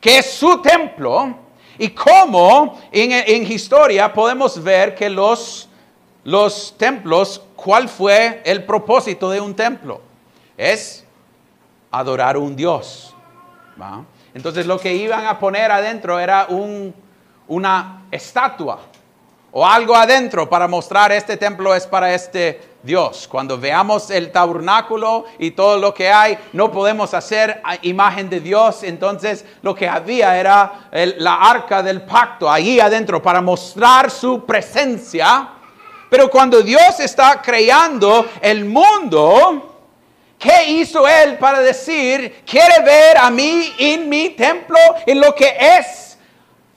que 0.01 0.17
es 0.19 0.31
su 0.33 0.61
templo, 0.61 1.33
y 1.79 1.89
cómo 1.89 2.79
en, 2.91 3.11
en 3.11 3.51
historia 3.51 4.11
podemos 4.11 4.61
ver 4.63 4.95
que 4.95 5.09
los, 5.09 5.69
los 6.23 6.75
templos, 6.77 7.41
¿cuál 7.55 7.87
fue 7.87 8.41
el 8.45 8.63
propósito 8.63 9.29
de 9.29 9.39
un 9.39 9.55
templo? 9.55 10.01
Es 10.57 11.05
adorar 11.91 12.35
a 12.35 12.39
un 12.39 12.55
Dios. 12.55 13.13
¿va? 13.79 14.03
Entonces 14.33 14.65
lo 14.65 14.79
que 14.79 14.93
iban 14.95 15.25
a 15.25 15.39
poner 15.39 15.71
adentro 15.71 16.19
era 16.19 16.47
un- 16.49 16.93
una 17.47 18.03
estatua 18.11 18.79
o 19.59 19.65
algo 19.65 19.95
adentro 19.95 20.47
para 20.47 20.67
mostrar 20.67 21.11
este 21.11 21.35
templo 21.35 21.73
es 21.73 21.87
para 21.87 22.13
este 22.13 22.61
Dios. 22.83 23.27
Cuando 23.27 23.57
veamos 23.57 24.11
el 24.11 24.31
tabernáculo 24.31 25.25
y 25.39 25.49
todo 25.49 25.79
lo 25.79 25.95
que 25.95 26.11
hay, 26.11 26.37
no 26.53 26.71
podemos 26.71 27.15
hacer 27.15 27.63
imagen 27.81 28.29
de 28.29 28.39
Dios. 28.39 28.83
Entonces 28.83 29.45
lo 29.63 29.73
que 29.73 29.89
había 29.89 30.39
era 30.39 30.89
el- 30.91 31.15
la 31.17 31.37
arca 31.41 31.81
del 31.81 32.03
pacto 32.03 32.47
ahí 32.47 32.79
adentro 32.79 33.19
para 33.19 33.41
mostrar 33.41 34.11
su 34.11 34.45
presencia. 34.45 35.49
Pero 36.07 36.29
cuando 36.29 36.61
Dios 36.61 36.99
está 36.99 37.41
creando 37.41 38.27
el 38.41 38.63
mundo, 38.65 39.73
¿Qué 40.37 40.69
hizo 40.69 41.07
él 41.07 41.39
para 41.39 41.61
decir, 41.61 42.43
quiere 42.45 42.83
ver 42.85 43.17
a 43.17 43.31
mí 43.31 43.73
en 43.79 44.07
mi 44.07 44.29
templo, 44.29 44.77
en 45.07 45.19
lo 45.19 45.33
que 45.33 45.57
es? 45.79 46.15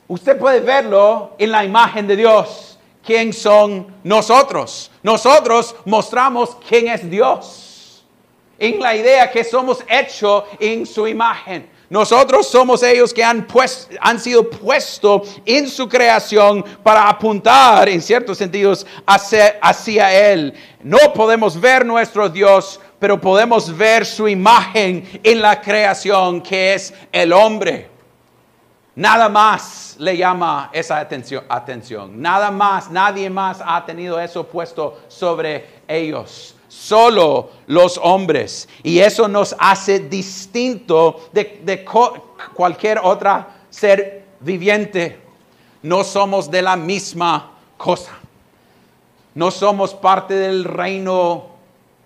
Usted 0.09 0.39
puede 0.39 0.61
verlo 0.61 1.33
en 1.37 1.53
la 1.53 1.63
imagen 1.63 2.07
de 2.07 2.17
Dios. 2.17 2.70
¿Quién 3.04 3.33
son 3.33 3.87
nosotros? 4.04 4.90
Nosotros 5.02 5.75
mostramos 5.85 6.57
quién 6.69 6.88
es 6.88 7.09
Dios. 7.11 8.04
En 8.59 8.78
la 8.78 8.95
idea 8.95 9.30
que 9.30 9.42
somos 9.42 9.78
hechos 9.88 10.45
en 10.59 10.85
su 10.85 11.07
imagen. 11.09 11.69
Nosotros 11.88 12.47
somos 12.47 12.85
ellos 12.85 13.12
que 13.12 13.25
han, 13.25 13.47
pues- 13.49 13.88
han 14.00 14.21
sido 14.21 14.49
puestos 14.49 15.40
en 15.45 15.66
su 15.69 15.88
creación 15.88 16.62
para 16.85 17.09
apuntar, 17.09 17.88
en 17.88 18.00
ciertos 18.00 18.38
sentidos, 18.38 18.87
hacia, 19.07 19.59
hacia 19.61 20.30
Él. 20.30 20.54
No 20.85 20.99
podemos 21.12 21.61
ver 21.61 21.85
nuestro 21.85 22.28
Dios, 22.28 22.78
pero 23.00 23.21
podemos 23.21 23.76
ver 23.76 24.07
su 24.07 24.28
imagen 24.28 25.21
en 25.25 25.42
la 25.42 25.61
creación, 25.61 26.40
que 26.42 26.75
es 26.75 26.95
el 27.11 27.33
hombre. 27.33 27.89
Nada 29.00 29.30
más 29.30 29.97
le 29.99 30.14
llama 30.14 30.69
esa 30.75 30.99
atención, 30.99 31.42
atención. 31.49 32.21
Nada 32.21 32.50
más, 32.50 32.90
nadie 32.90 33.30
más 33.30 33.62
ha 33.64 33.83
tenido 33.87 34.21
eso 34.21 34.47
puesto 34.47 35.00
sobre 35.09 35.80
ellos. 35.88 36.54
Solo 36.69 37.49
los 37.66 37.97
hombres. 37.97 38.69
Y 38.83 38.99
eso 38.99 39.26
nos 39.26 39.57
hace 39.59 40.00
distinto 40.00 41.30
de, 41.33 41.62
de 41.64 41.83
cualquier 42.52 42.99
otro 43.02 43.47
ser 43.71 44.26
viviente. 44.38 45.19
No 45.80 46.04
somos 46.04 46.50
de 46.50 46.61
la 46.61 46.76
misma 46.76 47.52
cosa. 47.78 48.12
No 49.35 49.50
somos 49.50 49.95
parte 49.95 50.35
del 50.35 50.62
reino 50.62 51.47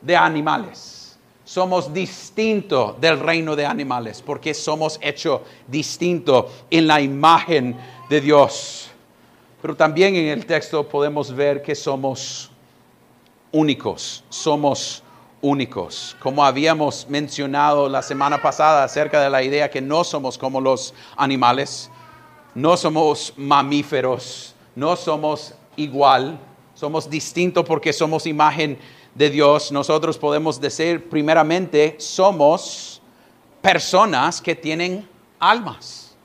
de 0.01 0.17
animales. 0.17 1.04
Somos 1.45 1.93
distinto 1.93 2.97
del 3.01 3.21
reino 3.21 3.55
de 3.55 3.67
animales, 3.67 4.23
porque 4.23 4.55
somos 4.55 4.99
hecho 5.03 5.43
distinto 5.69 6.51
en 6.71 6.87
la 6.87 7.01
imagen 7.01 7.77
de 8.09 8.21
Dios. 8.21 8.91
Pero 9.61 9.77
también 9.77 10.17
en 10.17 10.29
el 10.29 10.47
texto 10.47 10.89
podemos 10.89 11.35
ver 11.35 11.63
que 11.63 11.75
somos 11.75 12.51
únicos, 13.53 14.25
somos 14.29 15.03
únicos. 15.41 16.17
Como 16.21 16.45
habíamos 16.45 17.07
mencionado 17.09 17.89
la 17.89 18.03
semana 18.03 18.41
pasada 18.41 18.85
acerca 18.85 19.21
de 19.21 19.31
la 19.31 19.43
idea 19.43 19.71
que 19.71 19.81
no 19.81 20.03
somos 20.03 20.39
como 20.39 20.61
los 20.61 20.95
animales, 21.17 21.91
no 22.55 22.77
somos 22.77 23.35
mamíferos, 23.37 24.55
no 24.75 24.97
somos 24.97 25.55
igual, 25.77 26.39
somos 26.75 27.09
distintos 27.09 27.65
porque 27.65 27.93
somos 27.93 28.27
imagen 28.27 28.79
de 29.15 29.31
Dios, 29.31 29.71
nosotros 29.71 30.19
podemos 30.19 30.61
decir 30.61 31.09
primeramente, 31.09 31.97
somos 31.99 33.01
personas 33.63 34.41
que 34.41 34.55
tienen 34.55 35.09
almas. 35.39 36.17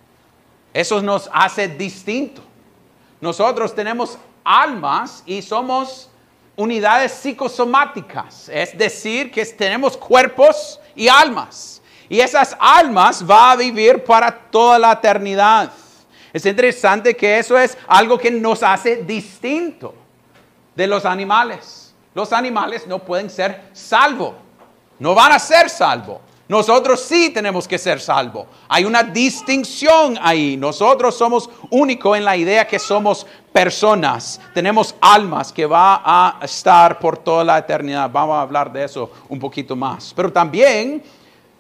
Eso 0.74 1.02
nos 1.02 1.30
hace 1.32 1.68
distinto. 1.68 2.42
Nosotros 3.22 3.76
tenemos 3.76 4.18
almas 4.44 5.24
y 5.26 5.42
somos 5.42 6.10
unidades 6.56 7.12
psicosomáticas, 7.14 8.50
es 8.50 8.78
decir, 8.78 9.32
que 9.32 9.46
tenemos 9.46 9.96
cuerpos 9.96 10.80
y 10.96 11.08
almas. 11.08 11.82
Y 12.10 12.20
esas 12.20 12.58
almas 12.60 13.26
van 13.26 13.52
a 13.52 13.56
vivir 13.56 14.04
para 14.04 14.32
toda 14.32 14.80
la 14.80 14.94
eternidad. 14.94 15.72
Es 16.34 16.46
interesante 16.46 17.16
que 17.16 17.38
eso 17.38 17.58
es 17.58 17.78
algo 17.88 18.18
que 18.18 18.32
nos 18.32 18.64
hace 18.64 18.98
distinto 18.98 19.94
de 20.76 20.88
los 20.88 21.06
animales 21.06 21.79
los 22.14 22.34
animales 22.34 22.88
no 22.88 23.00
pueden 23.00 23.30
ser 23.30 23.70
salvos. 23.74 24.34
No 25.00 25.16
van 25.16 25.32
a 25.32 25.40
ser 25.40 25.70
salvos. 25.70 26.20
Nosotros 26.50 27.02
sí 27.02 27.30
tenemos 27.30 27.68
que 27.68 27.78
ser 27.78 28.02
salvos. 28.02 28.48
Hay 28.68 28.84
una 28.84 29.04
distinción 29.04 30.18
ahí. 30.20 30.58
Nosotros 30.58 31.16
somos 31.16 31.48
únicos 31.70 32.18
en 32.18 32.26
la 32.26 32.36
idea 32.36 32.66
que 32.66 32.80
somos 32.80 33.26
personas. 33.54 34.42
Tenemos 34.52 34.96
almas 35.00 35.54
que 35.54 35.68
va 35.68 36.02
a 36.04 36.40
estar 36.44 36.98
por 36.98 37.20
toda 37.20 37.44
la 37.44 37.60
eternidad. 37.60 38.10
Vamos 38.12 38.36
a 38.36 38.42
hablar 38.42 38.74
de 38.74 38.84
eso 38.84 39.12
un 39.30 39.38
poquito 39.38 39.76
más. 39.76 40.12
Pero 40.16 40.34
también 40.34 41.04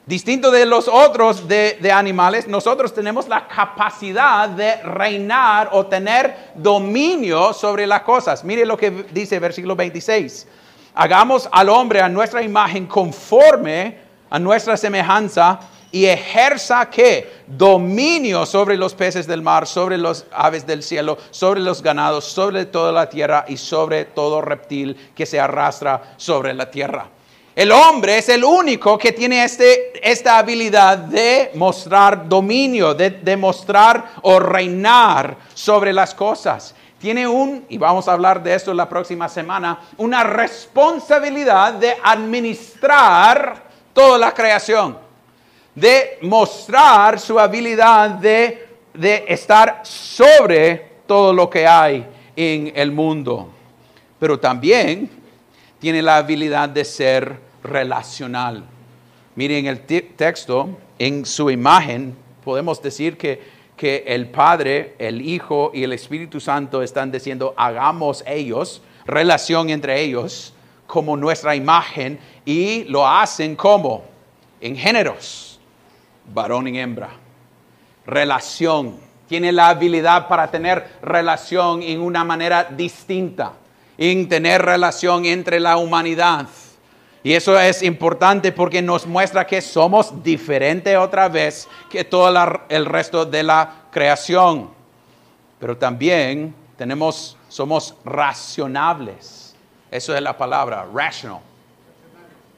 Distinto 0.09 0.49
de 0.49 0.65
los 0.65 0.87
otros 0.87 1.47
de, 1.47 1.91
animales, 1.93 2.47
nosotros 2.47 2.95
tenemos 2.95 3.27
la 3.27 3.47
capacidad 3.47 4.49
de 4.49 4.77
reinar 4.77 5.69
o 5.71 5.85
tener 5.85 6.49
dominio 6.55 7.53
sobre 7.53 7.85
las 7.85 8.01
cosas. 8.01 8.43
Mire 8.43 8.65
lo 8.65 8.75
que 8.75 8.89
dice 9.11 9.37
versículo 9.37 9.75
26. 9.75 10.47
Hagamos 10.95 11.47
al 11.51 11.69
hombre 11.69 12.01
a 12.01 12.09
nuestra 12.09 12.41
imagen 12.41 12.87
conforme 12.87 13.99
a 14.31 14.39
nuestra 14.39 14.77
semejanza 14.77 15.59
y 15.91 16.05
ejerza 16.05 16.89
que 16.89 17.31
dominio 17.45 18.47
sobre 18.47 18.77
los 18.77 18.95
peces 18.95 19.27
del 19.27 19.43
mar, 19.43 19.67
sobre 19.67 19.99
los 19.99 20.25
aves 20.31 20.65
del 20.65 20.81
cielo, 20.81 21.19
sobre 21.29 21.59
los 21.59 21.83
ganados, 21.83 22.25
sobre 22.25 22.65
toda 22.65 22.91
la 22.91 23.09
tierra 23.09 23.45
y 23.47 23.57
sobre 23.57 24.05
todo 24.05 24.41
reptil 24.41 25.11
que 25.13 25.27
se 25.27 25.39
arrastra 25.39 26.15
sobre 26.17 26.55
la 26.55 26.71
tierra. 26.71 27.11
El 27.59 27.73
hombre 27.73 28.19
es 28.19 28.29
el 28.29 28.45
único 28.45 28.97
que 28.97 29.11
tiene 29.11 29.43
este, 29.43 29.91
esta 30.09 30.37
habilidad 30.37 30.97
de 30.97 31.51
mostrar 31.55 32.29
dominio, 32.29 32.93
de 32.93 33.09
demostrar 33.09 34.11
o 34.21 34.39
reinar 34.39 35.35
sobre 35.53 35.91
las 35.91 36.15
cosas. 36.15 36.73
Tiene 36.99 37.27
un, 37.27 37.65
y 37.67 37.77
vamos 37.77 38.07
a 38.07 38.13
hablar 38.13 38.41
de 38.41 38.55
esto 38.55 38.73
la 38.73 38.87
próxima 38.87 39.27
semana, 39.27 39.77
una 39.97 40.23
responsabilidad 40.23 41.73
de 41.73 41.97
administrar 42.01 43.61
toda 43.91 44.17
la 44.17 44.33
creación, 44.33 44.97
de 45.75 46.17
mostrar 46.21 47.19
su 47.19 47.37
habilidad 47.37 48.11
de, 48.11 48.69
de 48.93 49.25
estar 49.27 49.81
sobre 49.83 50.91
todo 51.05 51.33
lo 51.33 51.49
que 51.49 51.67
hay 51.67 52.07
en 52.37 52.71
el 52.73 52.93
mundo. 52.93 53.49
Pero 54.17 54.39
también 54.39 55.09
tiene 55.77 56.01
la 56.01 56.15
habilidad 56.15 56.69
de 56.69 56.85
ser 56.85 57.48
relacional. 57.63 58.63
Miren 59.35 59.67
el 59.67 59.81
texto, 59.81 60.77
en 60.97 61.25
su 61.25 61.49
imagen, 61.49 62.15
podemos 62.43 62.81
decir 62.81 63.17
que, 63.17 63.41
que 63.77 64.03
el 64.07 64.27
Padre, 64.27 64.95
el 64.99 65.21
Hijo 65.21 65.71
y 65.73 65.83
el 65.83 65.93
Espíritu 65.93 66.39
Santo 66.39 66.81
están 66.81 67.11
diciendo, 67.11 67.53
hagamos 67.55 68.23
ellos, 68.27 68.81
relación 69.05 69.69
entre 69.69 70.01
ellos, 70.01 70.53
como 70.87 71.15
nuestra 71.15 71.55
imagen, 71.55 72.19
y 72.45 72.83
lo 72.85 73.07
hacen 73.07 73.55
como 73.55 74.03
en 74.59 74.75
géneros, 74.75 75.59
varón 76.33 76.67
y 76.67 76.79
hembra. 76.79 77.11
Relación. 78.05 78.97
Tiene 79.27 79.51
la 79.51 79.69
habilidad 79.69 80.27
para 80.27 80.49
tener 80.49 80.85
relación 81.01 81.83
en 81.83 82.01
una 82.01 82.23
manera 82.23 82.63
distinta, 82.63 83.53
en 83.97 84.27
tener 84.27 84.63
relación 84.63 85.25
entre 85.25 85.59
la 85.59 85.77
humanidad 85.77 86.47
y 87.23 87.33
eso 87.33 87.59
es 87.59 87.83
importante 87.83 88.51
porque 88.51 88.81
nos 88.81 89.05
muestra 89.05 89.45
que 89.45 89.61
somos 89.61 90.23
diferentes 90.23 90.95
otra 90.97 91.27
vez 91.27 91.67
que 91.89 92.05
todo 92.05 92.61
el 92.69 92.85
resto 92.85 93.25
de 93.25 93.43
la 93.43 93.83
creación. 93.91 94.69
Pero 95.59 95.77
también 95.77 96.55
tenemos, 96.77 97.35
somos 97.49 97.93
racionables. 98.05 99.53
Eso 99.91 100.15
es 100.15 100.21
la 100.21 100.37
palabra, 100.37 100.85
rational. 100.93 101.41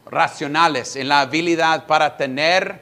Racionales 0.05 0.95
en 0.95 1.07
la 1.07 1.21
habilidad 1.21 1.87
para 1.87 2.15
tener 2.15 2.81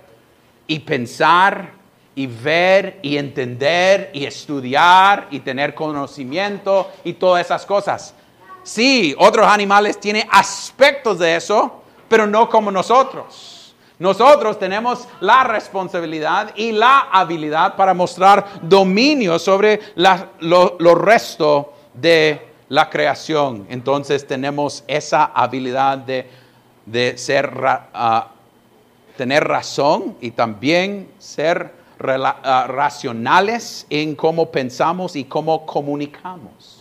y 0.68 0.80
pensar 0.80 1.72
y 2.14 2.28
ver 2.28 3.00
y 3.02 3.18
entender 3.18 4.10
y 4.14 4.26
estudiar 4.26 5.28
y 5.32 5.40
tener 5.40 5.74
conocimiento 5.74 6.92
y 7.06 7.14
todas 7.14 7.46
esas 7.46 7.66
cosas. 7.66 8.14
Sí, 8.64 9.16
otros 9.18 9.48
animales 9.48 10.00
tienen 10.00 10.28
aspectos 10.32 11.20
de 11.20 11.36
eso, 11.36 11.82
pero 12.08 12.28
no 12.28 12.50
como 12.50 12.72
nosotros. 12.72 13.60
Nosotros 14.00 14.58
tenemos 14.58 15.08
la 15.20 15.44
responsabilidad 15.44 16.54
y 16.56 16.72
la 16.72 17.10
habilidad 17.12 17.76
para 17.76 17.94
mostrar 17.94 18.46
dominio 18.62 19.38
sobre 19.38 19.82
lo, 19.98 20.96
resto 20.96 21.74
de 21.94 22.48
la 22.70 22.90
creación. 22.90 23.68
Entonces 23.70 24.26
tenemos 24.26 24.86
esa 24.88 25.26
habilidad 25.26 25.98
de, 25.98 27.18
ser, 27.18 27.52
ah, 27.94 28.30
tener 29.18 29.46
razón 29.46 30.16
y 30.22 30.32
también 30.32 31.12
ser 31.18 31.74
ah, 32.02 32.68
racionales 32.70 33.86
en 33.90 34.16
cómo 34.16 34.50
pensamos 34.50 35.18
y 35.18 35.26
cómo 35.26 35.66
comunicamos. 35.66 36.79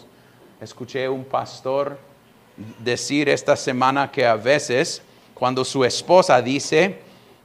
Escuché 0.60 1.08
un 1.08 1.24
pastor 1.24 1.96
decir 2.80 3.28
esta 3.28 3.54
semana 3.54 4.10
que 4.10 4.26
a 4.26 4.34
veces 4.34 5.00
cuando 5.32 5.64
su 5.64 5.84
esposa 5.84 6.42
dice 6.42 6.98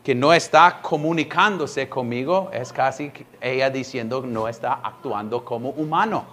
que 0.03 0.15
no 0.15 0.33
está 0.33 0.81
comunicándose 0.81 1.87
conmigo, 1.87 2.49
es 2.51 2.73
casi 2.73 3.11
ella 3.39 3.69
diciendo 3.69 4.23
no 4.25 4.47
está 4.47 4.79
actuando 4.83 5.45
como 5.45 5.69
humano. 5.69 6.25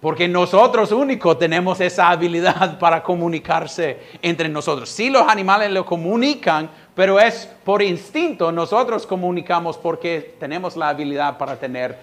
Porque 0.00 0.26
nosotros 0.26 0.92
únicos 0.92 1.38
tenemos 1.38 1.78
esa 1.80 2.08
habilidad 2.08 2.78
para 2.78 3.02
comunicarse 3.02 3.98
entre 4.22 4.48
nosotros. 4.48 4.88
Sí, 4.88 5.10
los 5.10 5.28
animales 5.28 5.70
lo 5.72 5.84
comunican, 5.84 6.70
pero 6.94 7.20
es 7.20 7.50
por 7.64 7.82
instinto. 7.82 8.50
Nosotros 8.50 9.06
comunicamos 9.06 9.76
porque 9.76 10.36
tenemos 10.40 10.74
la 10.74 10.88
habilidad 10.88 11.36
para 11.36 11.58
tener 11.58 11.98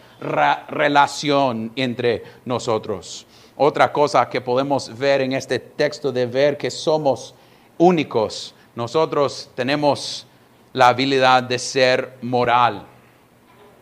relación 0.70 1.72
entre 1.76 2.24
nosotros. 2.46 3.26
Otra 3.56 3.92
cosa 3.92 4.28
que 4.30 4.42
podemos 4.42 4.98
ver 4.98 5.22
en 5.22 5.34
este 5.34 5.60
texto 5.60 6.12
de 6.12 6.26
ver 6.26 6.58
que 6.58 6.72
somos 6.72 7.36
únicos. 7.78 8.56
Nosotros 8.76 9.52
tenemos 9.54 10.26
la 10.74 10.88
habilidad 10.88 11.44
de 11.44 11.60
ser 11.60 12.18
moral. 12.24 12.84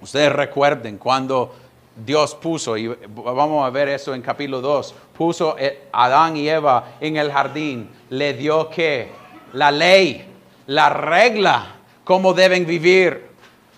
Ustedes 0.01 0.33
recuerden 0.33 0.97
cuando 0.97 1.53
Dios 1.95 2.35
puso, 2.35 2.75
y 2.75 2.87
vamos 2.87 3.65
a 3.65 3.69
ver 3.69 3.87
eso 3.89 4.13
en 4.13 4.21
capítulo 4.21 4.59
2, 4.59 4.93
puso 5.17 5.55
a 5.93 6.05
Adán 6.05 6.35
y 6.35 6.49
Eva 6.49 6.95
en 6.99 7.15
el 7.15 7.31
jardín, 7.31 7.89
le 8.09 8.33
dio 8.33 8.69
que 8.69 9.09
la 9.53 9.71
ley, 9.71 10.25
la 10.67 10.89
regla, 10.89 11.75
cómo 12.03 12.33
deben 12.33 12.65
vivir, 12.65 13.29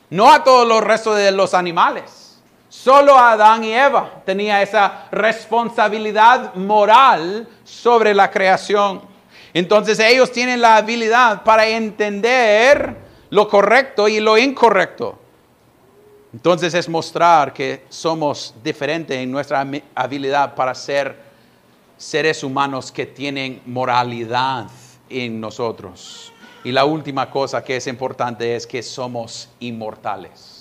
no 0.10 0.32
a 0.32 0.44
todos 0.44 0.68
los 0.68 0.82
restos 0.82 1.18
de 1.18 1.32
los 1.32 1.54
animales 1.54 2.23
Solo 2.74 3.16
Adán 3.16 3.64
y 3.64 3.72
Eva 3.72 4.24
tenía 4.26 4.60
esa 4.64 5.06
responsabilidad 5.12 6.56
moral 6.56 7.48
sobre 7.64 8.16
la 8.16 8.32
creación. 8.32 9.00
Entonces 9.54 10.00
ellos 10.00 10.32
tienen 10.32 10.60
la 10.60 10.78
habilidad 10.78 11.44
para 11.44 11.68
entender 11.68 12.98
lo 13.30 13.48
correcto 13.48 14.08
y 14.08 14.20
lo 14.20 14.40
incorrecto. 14.40 15.20
Entonces 16.34 16.74
es 16.74 16.90
mostrar 16.90 17.54
que 17.54 17.86
somos 17.90 18.56
diferentes 18.64 19.18
en 19.18 19.32
nuestra 19.32 19.64
habilidad 19.94 20.56
para 20.56 20.74
ser 20.74 21.16
seres 21.96 22.44
humanos 22.44 22.92
que 22.92 23.06
tienen 23.06 23.62
moralidad 23.68 24.66
en 25.10 25.40
nosotros. 25.40 26.34
Y 26.64 26.72
la 26.72 26.86
última 26.86 27.30
cosa 27.30 27.64
que 27.64 27.78
es 27.78 27.86
importante 27.86 28.56
es 28.56 28.66
que 28.66 28.82
somos 28.82 29.48
inmortales. 29.60 30.53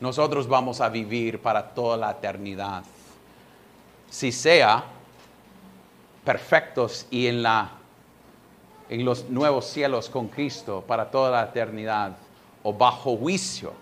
Nosotros 0.00 0.46
vamos 0.46 0.80
a 0.80 0.88
vivir 0.88 1.40
para 1.40 1.70
toda 1.70 1.96
la 1.96 2.12
eternidad. 2.12 2.84
Si 4.08 4.30
sea 4.30 4.84
perfectos 6.24 7.06
y 7.10 7.26
en, 7.26 7.42
la, 7.42 7.70
en 8.88 9.04
los 9.04 9.28
nuevos 9.28 9.66
cielos 9.66 10.08
con 10.08 10.28
Cristo 10.28 10.84
para 10.86 11.10
toda 11.10 11.30
la 11.30 11.44
eternidad 11.44 12.16
o 12.62 12.72
bajo 12.72 13.16
juicio 13.16 13.72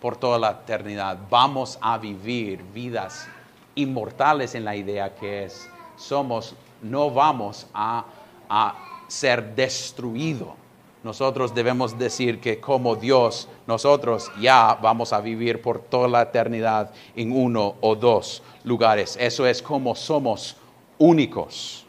por 0.00 0.16
toda 0.16 0.38
la 0.38 0.50
eternidad, 0.50 1.18
vamos 1.28 1.78
a 1.80 1.98
vivir 1.98 2.62
vidas 2.72 3.28
inmortales 3.74 4.54
en 4.54 4.64
la 4.64 4.74
idea 4.76 5.14
que 5.14 5.44
es, 5.44 5.68
somos, 5.96 6.54
no 6.80 7.10
vamos 7.10 7.66
a, 7.74 8.04
a 8.48 8.74
ser 9.08 9.54
destruidos. 9.54 10.65
Nosotros 11.02 11.54
debemos 11.54 11.98
decir 11.98 12.40
que 12.40 12.58
como 12.58 12.96
Dios, 12.96 13.48
nosotros 13.66 14.30
ya 14.40 14.76
vamos 14.80 15.12
a 15.12 15.20
vivir 15.20 15.62
por 15.62 15.80
toda 15.80 16.08
la 16.08 16.22
eternidad 16.22 16.90
en 17.14 17.32
uno 17.32 17.76
o 17.80 17.94
dos 17.94 18.42
lugares. 18.64 19.16
Eso 19.20 19.46
es 19.46 19.62
como 19.62 19.94
somos 19.94 20.56
únicos. 20.98 21.84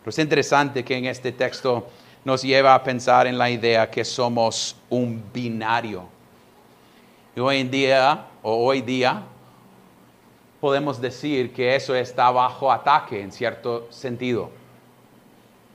Pero 0.00 0.10
es 0.10 0.18
interesante 0.18 0.84
que 0.84 0.96
en 0.96 1.04
este 1.04 1.30
texto 1.30 1.86
nos 2.24 2.42
lleva 2.42 2.74
a 2.74 2.82
pensar 2.82 3.26
en 3.26 3.38
la 3.38 3.50
idea 3.50 3.88
que 3.88 4.04
somos 4.04 4.76
un 4.90 5.22
binario. 5.32 6.04
Y 7.36 7.40
hoy 7.40 7.58
en 7.58 7.70
día, 7.70 8.26
o 8.42 8.66
hoy 8.66 8.82
día, 8.82 9.22
podemos 10.60 11.00
decir 11.00 11.52
que 11.52 11.74
eso 11.74 11.94
está 11.94 12.30
bajo 12.30 12.70
ataque 12.70 13.20
en 13.20 13.32
cierto 13.32 13.86
sentido. 13.90 14.50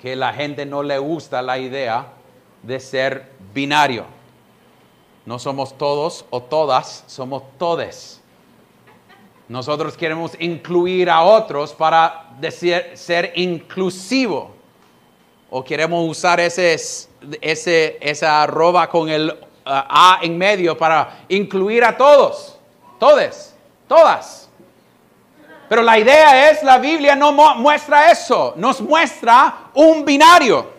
Que 0.01 0.15
la 0.15 0.33
gente 0.33 0.65
no 0.65 0.83
le 0.83 0.97
gusta 0.97 1.41
la 1.41 1.57
idea 1.57 2.07
de 2.63 2.79
ser 2.79 3.31
binario. 3.53 4.05
No 5.25 5.39
somos 5.39 5.77
todos 5.77 6.25
o 6.29 6.41
todas, 6.41 7.03
somos 7.07 7.43
todes. 7.57 8.21
Nosotros 9.47 9.95
queremos 9.95 10.33
incluir 10.39 11.09
a 11.09 11.23
otros 11.23 11.73
para 11.73 12.29
decir, 12.39 12.91
ser 12.93 13.33
inclusivo. 13.35 14.51
O 15.49 15.63
queremos 15.63 16.09
usar 16.09 16.39
ese, 16.39 16.75
ese, 17.41 17.97
esa 18.01 18.43
arroba 18.43 18.89
con 18.89 19.09
el 19.09 19.29
uh, 19.29 19.35
A 19.65 20.19
en 20.21 20.37
medio 20.37 20.77
para 20.77 21.19
incluir 21.29 21.83
a 21.85 21.95
todos. 21.95 22.57
Todes, 22.99 23.55
todas. 23.87 24.49
Pero 25.69 25.81
la 25.81 25.99
idea 25.99 26.49
es, 26.49 26.63
la 26.63 26.77
Biblia 26.77 27.15
no 27.15 27.31
muestra 27.31 28.11
eso, 28.11 28.53
nos 28.55 28.79
muestra 28.79 29.69
un 29.73 30.05
binario, 30.05 30.76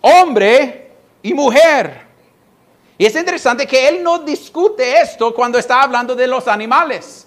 hombre 0.00 0.92
y 1.22 1.34
mujer. 1.34 2.06
Y 2.96 3.06
es 3.06 3.14
interesante 3.14 3.66
que 3.66 3.88
él 3.88 4.02
no 4.02 4.18
discute 4.18 5.00
esto 5.00 5.32
cuando 5.32 5.58
está 5.58 5.82
hablando 5.82 6.16
de 6.16 6.26
los 6.26 6.48
animales. 6.48 7.26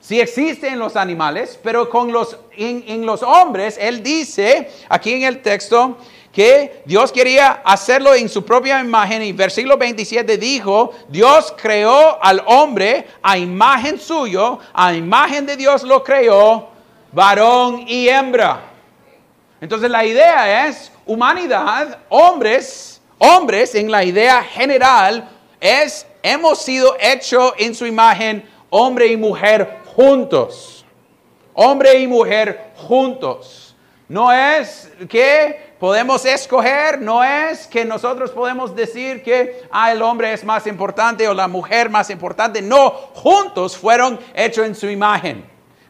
Sí 0.00 0.20
existen 0.20 0.78
los 0.78 0.96
animales, 0.96 1.58
pero 1.62 1.88
con 1.88 2.12
los, 2.12 2.36
en, 2.56 3.04
los 3.04 3.22
hombres, 3.22 3.76
él 3.80 4.02
dice 4.02 4.70
aquí 4.88 5.12
en 5.12 5.22
el 5.22 5.42
texto, 5.42 5.98
que 6.32 6.82
Dios 6.84 7.10
quería 7.10 7.62
hacerlo 7.64 8.14
en 8.14 8.28
su 8.28 8.44
propia 8.44 8.80
imagen 8.80 9.22
y 9.22 9.32
versículo 9.32 9.76
27 9.76 10.36
dijo, 10.36 10.92
Dios 11.08 11.52
creó 11.60 12.22
al 12.22 12.42
hombre 12.46 13.06
a 13.22 13.36
imagen 13.36 13.98
suyo, 13.98 14.58
a 14.72 14.94
imagen 14.94 15.46
de 15.46 15.56
Dios 15.56 15.82
lo 15.82 16.04
creó, 16.04 16.68
varón 17.12 17.84
y 17.88 18.08
hembra. 18.08 18.62
Entonces 19.60 19.90
la 19.90 20.04
idea 20.04 20.66
es 20.68 20.92
humanidad, 21.06 21.98
hombres, 22.08 23.00
hombres 23.18 23.74
en 23.74 23.90
la 23.90 24.04
idea 24.04 24.42
general 24.42 25.28
es 25.60 26.06
hemos 26.22 26.62
sido 26.62 26.96
hechos 27.00 27.52
en 27.58 27.74
su 27.74 27.86
imagen 27.86 28.48
hombre 28.70 29.08
y 29.08 29.16
mujer 29.16 29.78
juntos. 29.94 30.84
Hombre 31.54 31.98
y 31.98 32.06
mujer 32.06 32.72
juntos. 32.76 33.74
No 34.08 34.32
es 34.32 34.90
que 35.08 35.74
podemos 35.78 36.24
escoger, 36.24 37.00
no 37.00 37.22
es 37.22 37.66
que 37.66 37.84
nosotros 37.84 38.30
podemos 38.30 38.74
decir 38.74 39.22
que 39.22 39.62
ah, 39.70 39.92
el 39.92 40.00
hombre 40.02 40.32
es 40.32 40.44
más 40.44 40.66
importante 40.66 41.28
o 41.28 41.34
la 41.34 41.48
mujer 41.48 41.90
más 41.90 42.08
importante. 42.10 42.62
No, 42.62 42.90
juntos 42.90 43.76
fueron 43.76 44.18
hechos 44.34 44.66
en 44.66 44.74
su 44.74 44.88
imagen, 44.88 45.44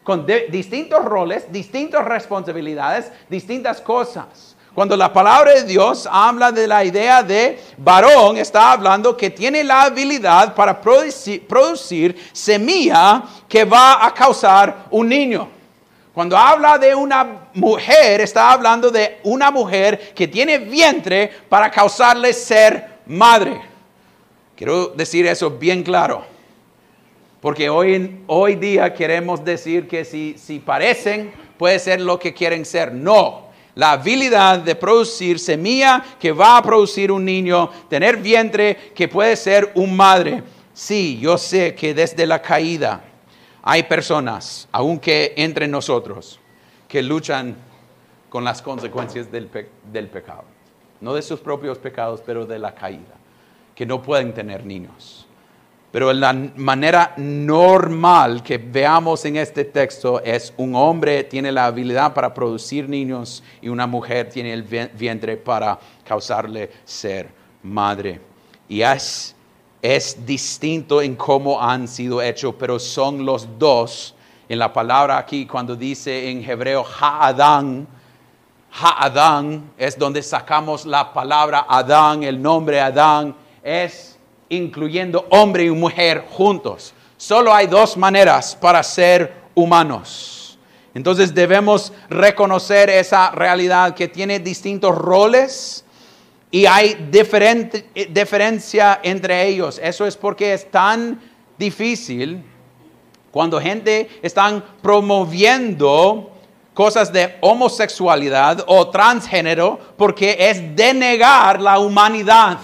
con 0.09 0.25
distintos 0.25 1.05
roles, 1.05 1.53
distintas 1.53 2.03
responsabilidades, 2.03 3.13
distintas 3.29 3.79
cosas. 3.79 4.57
Cuando 4.75 4.97
la 4.97 5.13
palabra 5.13 5.53
de 5.53 5.65
Dios 5.65 6.09
habla 6.11 6.51
de 6.51 6.67
la 6.67 6.83
idea 6.83 7.23
de 7.23 7.61
varón, 7.77 8.39
está 8.39 8.73
hablando 8.73 9.15
que 9.15 9.29
tiene 9.29 9.63
la 9.63 9.83
habilidad 9.83 10.55
para 10.55 10.81
producir, 10.81 11.47
producir 11.47 12.17
semilla 12.33 13.23
que 13.47 13.67
va 13.67 14.03
a 14.07 14.15
causar 14.15 14.87
un 14.91 15.11
niño. 15.11 15.47
Cuando 16.15 16.39
habla 16.39 16.79
de 16.79 16.95
una 16.95 17.43
mujer, 17.53 18.23
está 18.23 18.51
hablando 18.51 18.91
de 18.91 19.21
una 19.25 19.51
mujer 19.51 20.15
que 20.15 20.27
tiene 20.27 20.57
vientre 20.57 21.31
para 21.51 21.71
causarle 21.71 22.33
ser 22.33 23.01
madre. 23.05 23.61
Quiero 24.57 24.87
decir 24.87 25.27
eso 25.27 25.51
bien 25.51 25.83
claro. 25.83 26.38
Porque 27.41 27.71
hoy, 27.71 28.21
hoy 28.27 28.57
día 28.57 28.93
queremos 28.93 29.45
decir 29.45 29.87
que 29.87 30.05
si, 30.05 30.37
si 30.39 30.59
parecen, 30.59 31.33
puede 31.57 31.79
ser 31.79 32.01
lo 32.01 32.19
que 32.19 32.35
quieren 32.35 32.65
ser. 32.65 32.93
No. 32.93 33.49
La 33.75 33.93
habilidad 33.93 34.59
de 34.59 34.75
producir 34.75 35.39
semilla 35.39 36.05
que 36.19 36.33
va 36.33 36.57
a 36.57 36.63
producir 36.63 37.13
un 37.13 37.25
niño, 37.25 37.71
tener 37.89 38.17
vientre 38.17 38.93
que 38.95 39.07
puede 39.07 39.37
ser 39.37 39.71
un 39.77 39.97
madre. 39.97 40.43
Sí, 40.73 41.19
yo 41.21 41.39
sé 41.39 41.75
que 41.77 41.95
desde 41.95 42.27
la 42.27 42.43
caída 42.43 43.05
hay 43.63 43.85
personas, 43.85 44.69
aunque 44.73 45.35
entre 45.37 45.69
nosotros, 45.69 46.41
que 46.89 47.03
luchan 47.03 47.55
con 48.29 48.43
las 48.43 48.63
consecuencias 48.63 49.31
del, 49.31 49.47
pecado. 49.47 50.45
No 51.01 51.15
de 51.15 51.23
sus 51.23 51.39
propios 51.39 51.79
pecados, 51.79 52.21
pero 52.25 52.47
de 52.47 52.59
la 52.59 52.75
caída. 52.75 53.15
Que 53.77 53.87
no 53.87 54.03
pueden 54.03 54.35
tener 54.35 54.67
niños. 54.67 55.28
Pero 55.91 56.13
la 56.13 56.33
manera 56.57 57.15
normal 57.17 58.43
que 58.43 58.59
veamos 58.59 59.25
en 59.25 59.37
este 59.37 59.65
texto 59.65 60.23
es 60.23 60.53
un 60.59 60.75
hombre 60.75 61.25
tiene 61.25 61.51
la 61.51 61.65
habilidad 61.67 62.13
para 62.13 62.35
producir 62.35 62.89
niños 62.89 63.43
y 63.63 63.69
una 63.69 63.87
mujer 63.87 64.29
tiene 64.29 64.53
el 64.53 64.63
vientre 64.63 65.39
para 65.39 65.79
causarle 66.05 66.71
ser 66.85 67.31
madre. 67.63 68.21
Y 68.69 68.83
es 68.83 69.35
es 69.81 70.27
distinto 70.27 71.01
en 71.01 71.15
cómo 71.15 71.63
han 71.63 71.87
sido 71.87 72.21
hechos, 72.21 72.55
pero 72.59 72.79
son 72.79 73.25
los 73.25 73.59
dos. 73.59 74.15
En 74.49 74.59
la 74.59 74.73
palabra 74.73 75.19
aquí, 75.19 75.47
cuando 75.47 75.77
dice 75.77 76.31
en 76.31 76.43
hebreo 76.43 76.85
Ha'adán, 76.85 77.87
Ha'adán 78.73 79.71
es 79.77 79.99
donde 79.99 80.23
sacamos 80.23 80.85
la 80.85 81.13
palabra 81.13 81.67
Adán, 81.69 82.23
el 82.23 82.41
nombre 82.41 82.81
Adán, 82.81 83.37
es 83.63 84.18
incluyendo 84.49 85.27
hombre 85.31 85.65
y 85.65 85.71
mujer 85.71 86.25
juntos. 86.31 86.95
Solo 87.17 87.53
hay 87.53 87.67
dos 87.67 87.97
maneras 87.97 88.57
para 88.57 88.83
ser 88.83 89.33
humanos. 89.55 90.59
Entonces 90.95 91.35
debemos 91.35 91.93
reconocer 92.09 92.91
esa 92.91 93.31
realidad 93.31 93.95
que 93.95 94.09
tiene 94.09 94.39
distintos 94.39 94.97
roles, 94.97 95.85
y 96.51 96.67
hay 96.67 97.09
diferencia 98.11 99.01
entre 99.03 99.47
ellos. 99.47 99.79
Eso 99.83 100.07
es 100.07 100.17
porque 100.17 100.55
es 100.55 100.71
tan 100.71 101.21
difícil 101.59 102.43
cuando 103.31 103.61
gente 103.61 104.09
están 104.23 104.65
promoviendo 104.81 106.31
cosas 106.73 107.13
de 107.13 107.37
homosexualidad 107.41 108.65
o 108.67 108.89
transgénero 108.89 109.79
porque 109.97 110.37
es 110.39 110.75
denegar 110.75 111.61
la 111.61 111.79
humanidad. 111.79 112.59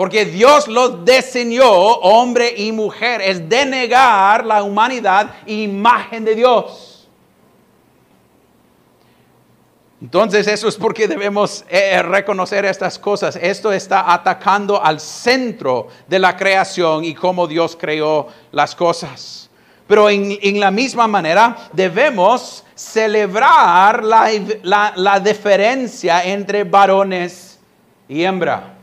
Porque 0.00 0.24
Dios 0.24 0.66
los 0.66 1.04
diseñó 1.04 1.70
hombre 1.70 2.54
y 2.56 2.72
mujer, 2.72 3.20
es 3.20 3.46
denegar 3.46 4.46
la 4.46 4.62
humanidad, 4.62 5.34
imagen 5.44 6.24
de 6.24 6.34
Dios. 6.34 7.06
Entonces 10.00 10.46
eso 10.46 10.68
es 10.68 10.76
porque 10.76 11.06
debemos 11.06 11.66
eh, 11.68 12.00
reconocer 12.00 12.64
estas 12.64 12.98
cosas. 12.98 13.36
Esto 13.36 13.70
está 13.72 14.10
atacando 14.10 14.82
al 14.82 15.00
centro 15.00 15.88
de 16.08 16.18
la 16.18 16.34
creación 16.34 17.04
y 17.04 17.14
cómo 17.14 17.46
Dios 17.46 17.76
creó 17.78 18.28
las 18.52 18.74
cosas. 18.74 19.50
Pero 19.86 20.08
en, 20.08 20.58
la 20.58 20.70
misma 20.70 21.08
manera 21.08 21.68
debemos 21.74 22.64
celebrar 22.74 24.02
la, 24.02 24.94
la 24.96 25.20
diferencia 25.20 26.24
entre 26.24 26.64
varones 26.64 27.58
y 28.08 28.22
hembra. 28.24 28.79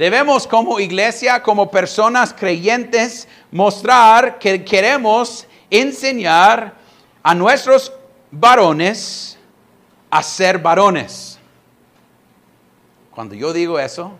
Debemos 0.00 0.46
como 0.46 0.80
iglesia, 0.80 1.42
como 1.42 1.70
personas 1.70 2.32
creyentes, 2.32 3.28
mostrar 3.50 4.38
que 4.38 4.64
queremos 4.64 5.46
enseñar 5.68 6.72
a 7.22 7.34
nuestros 7.34 7.92
varones 8.30 9.38
a 10.08 10.22
ser 10.22 10.58
varones. 10.58 11.38
Cuando 13.14 13.34
yo 13.34 13.52
digo 13.52 13.78
eso, 13.78 14.12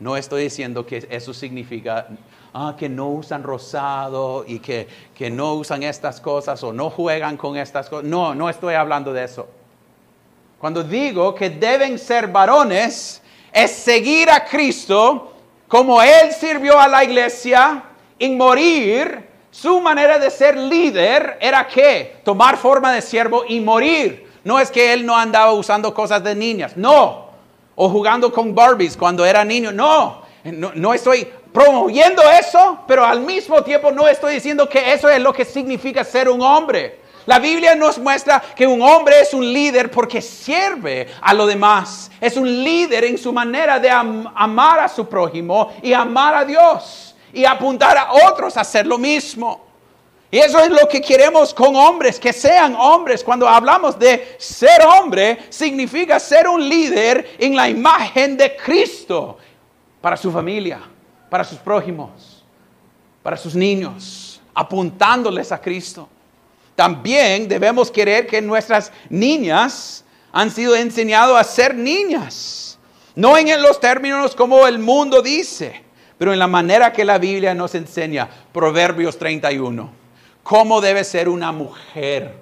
no 0.00 0.18
estoy 0.18 0.42
diciendo 0.42 0.84
que 0.84 1.08
eso 1.08 1.32
significa 1.32 2.08
ah, 2.52 2.76
que 2.78 2.90
no 2.90 3.08
usan 3.08 3.42
rosado 3.42 4.44
y 4.46 4.58
que, 4.58 4.86
que 5.14 5.30
no 5.30 5.54
usan 5.54 5.82
estas 5.82 6.20
cosas 6.20 6.62
o 6.62 6.74
no 6.74 6.90
juegan 6.90 7.38
con 7.38 7.56
estas 7.56 7.88
cosas. 7.88 8.04
No, 8.04 8.34
no 8.34 8.50
estoy 8.50 8.74
hablando 8.74 9.14
de 9.14 9.24
eso. 9.24 9.48
Cuando 10.58 10.84
digo 10.84 11.34
que 11.34 11.48
deben 11.48 11.98
ser 11.98 12.28
varones, 12.28 13.22
es 13.56 13.70
seguir 13.70 14.28
a 14.28 14.44
Cristo 14.44 15.32
como 15.66 16.02
Él 16.02 16.30
sirvió 16.38 16.78
a 16.78 16.86
la 16.86 17.02
iglesia 17.02 17.84
en 18.18 18.36
morir. 18.36 19.26
Su 19.50 19.80
manera 19.80 20.18
de 20.18 20.30
ser 20.30 20.58
líder 20.58 21.38
era 21.40 21.66
que 21.66 22.18
tomar 22.22 22.58
forma 22.58 22.92
de 22.92 23.00
siervo 23.00 23.44
y 23.48 23.60
morir. 23.60 24.30
No 24.44 24.60
es 24.60 24.70
que 24.70 24.92
Él 24.92 25.06
no 25.06 25.16
andaba 25.16 25.54
usando 25.54 25.94
cosas 25.94 26.22
de 26.22 26.34
niñas, 26.34 26.76
no. 26.76 27.30
O 27.74 27.88
jugando 27.88 28.30
con 28.30 28.54
Barbies 28.54 28.94
cuando 28.94 29.24
era 29.24 29.42
niño, 29.42 29.72
no. 29.72 30.20
No, 30.44 30.72
no 30.74 30.92
estoy 30.92 31.26
promoviendo 31.50 32.22
eso, 32.30 32.80
pero 32.86 33.06
al 33.06 33.22
mismo 33.22 33.62
tiempo 33.62 33.90
no 33.90 34.06
estoy 34.06 34.34
diciendo 34.34 34.68
que 34.68 34.92
eso 34.92 35.08
es 35.08 35.18
lo 35.18 35.32
que 35.32 35.46
significa 35.46 36.04
ser 36.04 36.28
un 36.28 36.42
hombre. 36.42 37.00
La 37.26 37.40
Biblia 37.40 37.74
nos 37.74 37.98
muestra 37.98 38.40
que 38.40 38.66
un 38.66 38.80
hombre 38.80 39.20
es 39.20 39.34
un 39.34 39.52
líder 39.52 39.90
porque 39.90 40.22
sirve 40.22 41.08
a 41.20 41.34
lo 41.34 41.44
demás. 41.44 42.10
Es 42.20 42.36
un 42.36 42.46
líder 42.64 43.04
en 43.04 43.18
su 43.18 43.32
manera 43.32 43.80
de 43.80 43.90
amar 43.90 44.78
a 44.78 44.88
su 44.88 45.08
prójimo 45.08 45.72
y 45.82 45.92
amar 45.92 46.36
a 46.36 46.44
Dios 46.44 47.16
y 47.32 47.44
apuntar 47.44 47.98
a 47.98 48.12
otros 48.30 48.56
a 48.56 48.60
hacer 48.60 48.86
lo 48.86 48.96
mismo. 48.96 49.66
Y 50.30 50.38
eso 50.38 50.60
es 50.60 50.70
lo 50.70 50.88
que 50.88 51.00
queremos 51.00 51.52
con 51.52 51.74
hombres, 51.74 52.20
que 52.20 52.32
sean 52.32 52.76
hombres. 52.76 53.24
Cuando 53.24 53.48
hablamos 53.48 53.98
de 53.98 54.36
ser 54.38 54.82
hombre, 54.84 55.46
significa 55.50 56.20
ser 56.20 56.48
un 56.48 56.68
líder 56.68 57.36
en 57.38 57.56
la 57.56 57.68
imagen 57.68 58.36
de 58.36 58.56
Cristo 58.56 59.36
para 60.00 60.16
su 60.16 60.30
familia, 60.30 60.80
para 61.28 61.42
sus 61.42 61.58
prójimos, 61.58 62.44
para 63.22 63.36
sus 63.36 63.54
niños, 63.54 64.40
apuntándoles 64.54 65.50
a 65.50 65.60
Cristo. 65.60 66.08
También 66.76 67.48
debemos 67.48 67.90
querer 67.90 68.26
que 68.26 68.40
nuestras 68.42 68.92
niñas 69.08 70.04
han 70.30 70.50
sido 70.50 70.76
enseñadas 70.76 71.40
a 71.40 71.50
ser 71.50 71.74
niñas. 71.74 72.78
No 73.14 73.38
en 73.38 73.62
los 73.62 73.80
términos 73.80 74.36
como 74.36 74.66
el 74.66 74.78
mundo 74.78 75.22
dice, 75.22 75.82
pero 76.18 76.34
en 76.34 76.38
la 76.38 76.46
manera 76.46 76.92
que 76.92 77.06
la 77.06 77.16
Biblia 77.16 77.54
nos 77.54 77.74
enseña. 77.74 78.28
Proverbios 78.52 79.16
31. 79.18 79.90
Cómo 80.42 80.82
debe 80.82 81.02
ser 81.02 81.30
una 81.30 81.50
mujer 81.50 82.34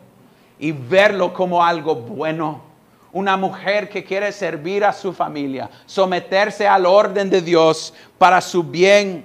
y 0.59 0.73
verlo 0.73 1.33
como 1.33 1.64
algo 1.64 1.94
bueno. 1.94 2.62
Una 3.12 3.37
mujer 3.37 3.88
que 3.88 4.03
quiere 4.03 4.33
servir 4.33 4.85
a 4.85 4.92
su 4.92 5.12
familia, 5.12 5.70
someterse 5.87 6.66
al 6.66 6.85
orden 6.85 7.31
de 7.31 7.40
Dios 7.40 7.94
para 8.18 8.40
su 8.40 8.64
bien 8.64 9.25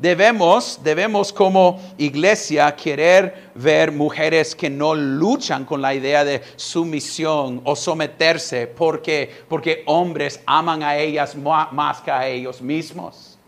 Debemos, 0.00 0.80
debemos 0.82 1.30
como 1.30 1.78
iglesia 1.98 2.74
querer 2.74 3.50
ver 3.54 3.92
mujeres 3.92 4.54
que 4.56 4.70
no 4.70 4.94
luchan 4.94 5.66
con 5.66 5.82
la 5.82 5.92
idea 5.92 6.24
de 6.24 6.40
sumisión 6.56 7.60
o 7.64 7.76
someterse 7.76 8.66
porque, 8.66 9.30
porque 9.46 9.82
hombres 9.84 10.40
aman 10.46 10.82
a 10.82 10.96
ellas 10.96 11.36
más 11.36 12.00
que 12.00 12.10
a 12.10 12.26
ellos 12.26 12.62
mismos. 12.62 13.38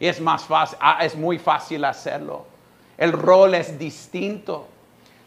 Y 0.00 0.06
es, 0.06 0.18
más 0.18 0.44
fácil, 0.44 0.78
ah, 0.80 1.04
es 1.04 1.14
muy 1.14 1.38
fácil 1.38 1.84
hacerlo. 1.84 2.46
El 2.96 3.12
rol 3.12 3.54
es 3.54 3.78
distinto. 3.78 4.66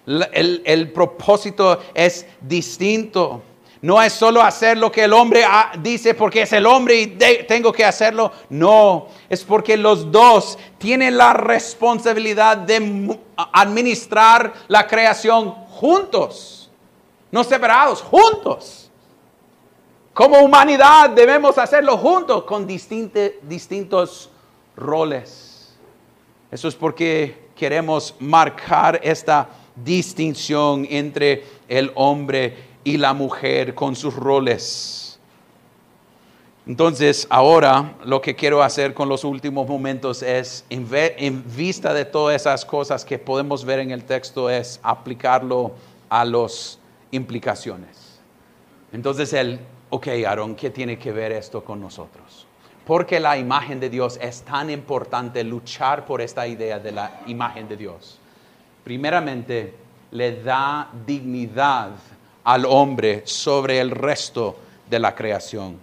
El, 0.08 0.64
el 0.66 0.92
propósito 0.92 1.80
es 1.94 2.26
distinto. 2.40 3.44
No 3.82 4.00
es 4.00 4.14
solo 4.14 4.44
hacer 4.44 4.78
lo 4.78 4.92
que 4.92 5.06
el 5.06 5.14
hombre 5.14 5.44
dice 5.80 6.14
porque 6.14 6.44
es 6.44 6.54
el 6.54 6.68
hombre 6.68 7.02
y 7.02 7.08
tengo 7.48 7.74
que 7.74 7.84
hacerlo. 7.84 8.32
No, 8.50 9.08
es 9.28 9.44
porque 9.44 9.76
los 9.76 10.12
dos 10.12 10.60
tienen 10.78 11.18
la 11.18 11.34
responsabilidad 11.34 12.58
de 12.58 13.18
administrar 13.36 14.54
la 14.68 14.86
creación 14.86 15.50
juntos, 15.50 16.70
no 17.32 17.44
separados, 17.44 18.04
juntos. 18.04 18.92
Como 20.14 20.40
humanidad 20.40 21.10
debemos 21.10 21.58
hacerlo 21.58 21.98
juntos 21.98 22.44
con 22.44 22.68
distintos 22.68 24.30
roles. 24.76 25.74
Eso 26.52 26.68
es 26.68 26.76
porque 26.76 27.50
queremos 27.56 28.14
marcar 28.20 29.00
esta 29.02 29.50
distinción 29.76 30.86
entre 30.88 31.46
el 31.68 31.92
hombre 31.96 32.71
y 32.84 32.98
la 32.98 33.14
mujer 33.14 33.76
con 33.76 33.96
sus 33.96 34.16
roles. 34.16 35.20
Entonces, 36.68 37.26
ahora 37.30 37.96
lo 38.06 38.22
que 38.22 38.36
quiero 38.36 38.62
hacer 38.62 38.94
con 38.94 39.10
los 39.10 39.24
últimos 39.24 39.68
momentos 39.68 40.22
es, 40.22 40.64
en, 40.70 41.44
vista 41.56 41.94
de 41.94 42.06
todas 42.06 42.36
esas 42.36 42.66
cosas 42.66 43.04
que 43.04 43.18
podemos 43.18 43.66
ver 43.66 43.80
en 43.80 43.92
el 43.92 44.04
texto, 44.04 44.50
es 44.50 44.80
aplicarlo 44.84 45.72
a 46.08 46.24
las 46.24 46.80
implicaciones. 47.10 48.20
Entonces, 48.94 49.34
el, 49.34 49.60
ok, 49.90 50.08
Aaron, 50.28 50.56
¿qué 50.56 50.70
tiene 50.70 51.00
que 51.00 51.12
ver 51.12 51.32
esto 51.32 51.64
con 51.64 51.82
nosotros? 51.82 52.46
Porque 52.86 53.20
la 53.20 53.38
imagen 53.38 53.80
de 53.80 53.90
Dios 53.90 54.20
es 54.22 54.44
tan 54.44 54.70
importante 54.70 55.44
luchar 55.44 56.06
por 56.06 56.22
esta 56.22 56.46
idea 56.48 56.78
de 56.78 56.92
la 56.92 57.22
imagen 57.26 57.68
de 57.68 57.78
Dios. 57.78 58.20
Primeramente, 58.84 59.76
le 60.12 60.44
da 60.44 60.90
dignidad 61.06 61.92
al 62.44 62.66
hombre 62.66 63.24
sobre 63.26 63.80
el 63.80 63.92
resto 63.92 64.58
de 64.90 65.00
la 65.00 65.14
creación. 65.16 65.80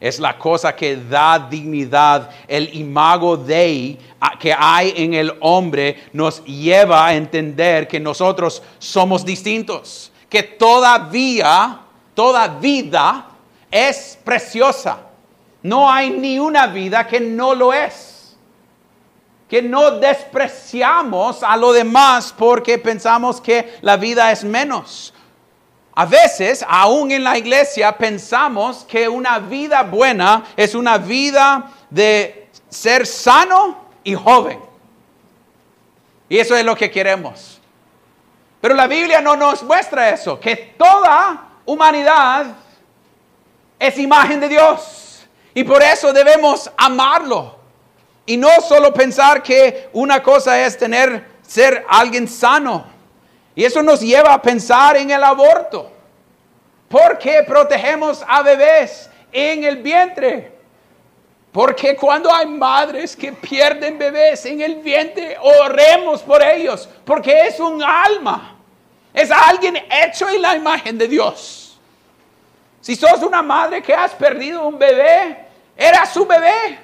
Es 0.00 0.18
la 0.18 0.36
cosa 0.36 0.74
que 0.74 0.96
da 0.96 1.38
dignidad, 1.38 2.28
el 2.48 2.74
imago 2.74 3.36
Dei 3.36 3.98
que 4.38 4.52
hay 4.56 4.92
en 4.96 5.14
el 5.14 5.32
hombre 5.40 6.04
nos 6.12 6.44
lleva 6.44 7.06
a 7.06 7.14
entender 7.14 7.86
que 7.86 8.00
nosotros 8.00 8.62
somos 8.78 9.24
distintos, 9.24 10.10
que 10.28 10.42
todavía, 10.42 11.80
toda 12.14 12.48
vida 12.48 13.26
es 13.70 14.18
preciosa. 14.24 14.98
No 15.62 15.88
hay 15.88 16.10
ni 16.10 16.40
una 16.40 16.66
vida 16.66 17.06
que 17.06 17.20
no 17.20 17.54
lo 17.54 17.72
es 17.72 18.12
que 19.52 19.60
no 19.60 19.90
despreciamos 19.98 21.42
a 21.42 21.58
lo 21.58 21.74
demás 21.74 22.34
porque 22.34 22.78
pensamos 22.78 23.38
que 23.38 23.74
la 23.82 23.98
vida 23.98 24.32
es 24.32 24.44
menos. 24.44 25.11
A 25.94 26.06
veces, 26.06 26.64
aún 26.66 27.10
en 27.10 27.22
la 27.22 27.36
iglesia, 27.36 27.96
pensamos 27.96 28.84
que 28.88 29.08
una 29.08 29.38
vida 29.38 29.82
buena 29.82 30.44
es 30.56 30.74
una 30.74 30.96
vida 30.96 31.70
de 31.90 32.48
ser 32.70 33.06
sano 33.06 33.84
y 34.02 34.14
joven. 34.14 34.58
Y 36.28 36.38
eso 36.38 36.56
es 36.56 36.64
lo 36.64 36.74
que 36.74 36.90
queremos. 36.90 37.60
Pero 38.62 38.74
la 38.74 38.86
Biblia 38.86 39.20
no 39.20 39.36
nos 39.36 39.62
muestra 39.62 40.08
eso, 40.10 40.40
que 40.40 40.56
toda 40.78 41.48
humanidad 41.66 42.46
es 43.78 43.98
imagen 43.98 44.40
de 44.40 44.48
Dios. 44.48 45.26
Y 45.52 45.64
por 45.64 45.82
eso 45.82 46.12
debemos 46.12 46.70
amarlo. 46.76 47.56
Y 48.24 48.36
no 48.36 48.48
solo 48.66 48.94
pensar 48.94 49.42
que 49.42 49.90
una 49.92 50.22
cosa 50.22 50.64
es 50.64 50.78
tener, 50.78 51.26
ser 51.42 51.84
alguien 51.88 52.26
sano. 52.26 52.86
Y 53.54 53.64
eso 53.64 53.82
nos 53.82 54.00
lleva 54.00 54.32
a 54.32 54.40
pensar 54.40 54.96
en 54.96 55.10
el 55.10 55.22
aborto. 55.22 55.90
¿Por 56.88 57.18
qué 57.18 57.42
protegemos 57.42 58.24
a 58.26 58.42
bebés 58.42 59.10
en 59.30 59.64
el 59.64 59.76
vientre? 59.76 60.52
Porque 61.52 61.94
cuando 61.94 62.32
hay 62.32 62.46
madres 62.46 63.14
que 63.14 63.32
pierden 63.32 63.98
bebés 63.98 64.46
en 64.46 64.62
el 64.62 64.76
vientre, 64.76 65.36
oremos 65.38 66.22
por 66.22 66.42
ellos, 66.42 66.88
porque 67.04 67.46
es 67.46 67.60
un 67.60 67.82
alma, 67.82 68.56
es 69.12 69.30
alguien 69.30 69.76
hecho 69.90 70.28
en 70.30 70.40
la 70.40 70.56
imagen 70.56 70.96
de 70.96 71.08
Dios. 71.08 71.78
Si 72.80 72.96
sos 72.96 73.22
una 73.22 73.42
madre 73.42 73.82
que 73.82 73.94
has 73.94 74.12
perdido 74.12 74.66
un 74.66 74.78
bebé, 74.78 75.46
era 75.76 76.06
su 76.06 76.26
bebé. 76.26 76.78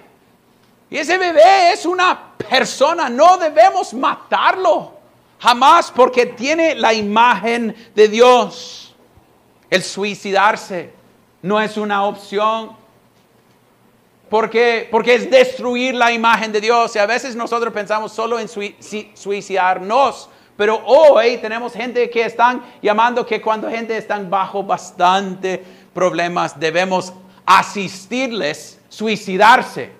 Y 0.90 0.98
ese 0.98 1.16
bebé 1.16 1.72
es 1.72 1.86
una 1.86 2.34
persona, 2.36 3.08
no 3.08 3.38
debemos 3.38 3.94
matarlo. 3.94 4.97
Jamás 5.38 5.90
porque 5.90 6.26
tiene 6.26 6.74
la 6.74 6.92
imagen 6.92 7.74
de 7.94 8.08
Dios. 8.08 8.94
El 9.70 9.82
suicidarse 9.82 10.92
no 11.42 11.60
es 11.60 11.76
una 11.76 12.04
opción. 12.04 12.76
Porque, 14.28 14.88
porque 14.90 15.14
es 15.14 15.30
destruir 15.30 15.94
la 15.94 16.12
imagen 16.12 16.52
de 16.52 16.60
Dios. 16.60 16.94
Y 16.96 16.98
a 16.98 17.06
veces 17.06 17.36
nosotros 17.36 17.72
pensamos 17.72 18.12
solo 18.12 18.38
en 18.38 18.48
suicidarnos. 18.48 20.28
Pero 20.56 20.82
hoy 20.84 21.38
tenemos 21.38 21.72
gente 21.72 22.10
que 22.10 22.24
están 22.24 22.64
llamando 22.82 23.24
que 23.24 23.40
cuando 23.40 23.70
gente 23.70 23.96
está 23.96 24.18
bajo 24.18 24.64
bastante 24.64 25.64
problemas 25.94 26.58
debemos 26.58 27.12
asistirles 27.46 28.80
suicidarse. 28.88 29.92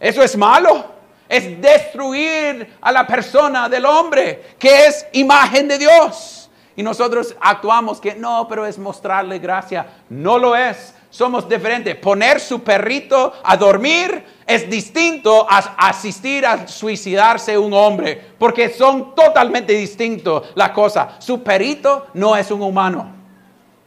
¿Eso 0.00 0.22
es 0.22 0.34
malo? 0.36 0.93
Es 1.28 1.60
destruir 1.60 2.76
a 2.80 2.92
la 2.92 3.06
persona 3.06 3.68
del 3.68 3.86
hombre, 3.86 4.54
que 4.58 4.86
es 4.86 5.06
imagen 5.12 5.68
de 5.68 5.78
Dios. 5.78 6.50
Y 6.76 6.82
nosotros 6.82 7.36
actuamos 7.40 8.00
que 8.00 8.14
no, 8.14 8.46
pero 8.48 8.66
es 8.66 8.78
mostrarle 8.78 9.38
gracia. 9.38 9.86
No 10.08 10.38
lo 10.38 10.56
es. 10.56 10.94
somos 11.10 11.48
diferentes. 11.48 11.94
Poner 11.94 12.40
su 12.40 12.64
perrito 12.64 13.32
a 13.44 13.56
dormir 13.56 14.24
es 14.44 14.68
distinto 14.68 15.46
a 15.48 15.58
asistir 15.88 16.44
a 16.44 16.66
suicidarse 16.66 17.56
un 17.56 17.72
hombre, 17.72 18.20
porque 18.36 18.68
son 18.70 19.14
totalmente 19.14 19.72
distintos 19.72 20.48
la 20.56 20.72
cosa. 20.72 21.16
Su 21.20 21.42
perrito 21.42 22.08
no 22.14 22.36
es 22.36 22.50
un 22.50 22.62
humano. 22.62 23.12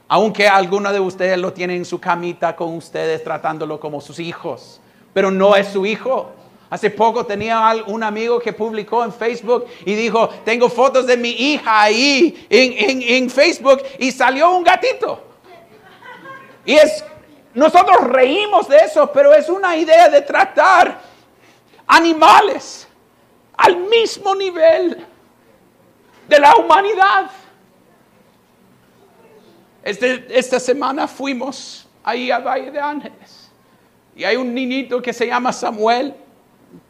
Aunque 0.07 0.47
alguno 0.47 0.93
de 0.93 1.01
ustedes 1.01 1.37
lo 1.37 1.51
tiene 1.51 1.75
en 1.75 1.83
su 1.83 1.99
camita 1.99 2.55
con 2.55 2.73
ustedes 2.77 3.21
tratándolo 3.23 3.77
como 3.77 3.99
sus 3.99 4.19
hijos, 4.19 4.79
pero 5.13 5.29
no 5.29 5.53
es 5.57 5.67
su 5.67 5.85
hijo. 5.85 6.31
Hace 6.69 6.89
poco 6.89 7.25
tenía 7.25 7.73
un 7.87 8.03
amigo 8.03 8.39
que 8.39 8.51
publicó 8.51 9.03
en 9.03 9.13
Facebook 9.13 9.67
y 9.85 9.95
dijo, 9.95 10.27
tengo 10.43 10.69
fotos 10.69 11.07
de 11.07 11.15
mi 11.15 11.29
hija 11.29 11.83
ahí 11.83 12.45
en, 12.49 13.29
Facebook 13.29 13.81
y 13.99 14.11
salió 14.11 14.51
un 14.51 14.63
gatito. 14.63 15.23
Y 16.65 16.73
es, 16.73 17.05
nosotros 17.53 18.03
reímos 18.09 18.67
de 18.67 18.77
eso, 18.77 19.09
pero 19.13 19.33
es 19.33 19.47
una 19.47 19.77
idea 19.77 20.09
de 20.09 20.21
tratar 20.21 20.99
animales 21.87 22.85
al 23.55 23.77
mismo 23.77 24.35
nivel 24.35 25.05
de 26.27 26.39
la 26.39 26.53
humanidad. 26.57 27.31
Este, 29.83 30.27
esta 30.37 30.59
semana 30.59 31.07
fuimos 31.07 31.87
ahí 32.03 32.29
a 32.29 32.39
Valle 32.39 32.71
de 32.71 32.79
Ángeles 32.81 33.49
y 34.17 34.25
hay 34.25 34.35
un 34.35 34.53
niñito 34.53 35.01
que 35.01 35.13
se 35.13 35.27
llama 35.27 35.53
Samuel 35.53 36.13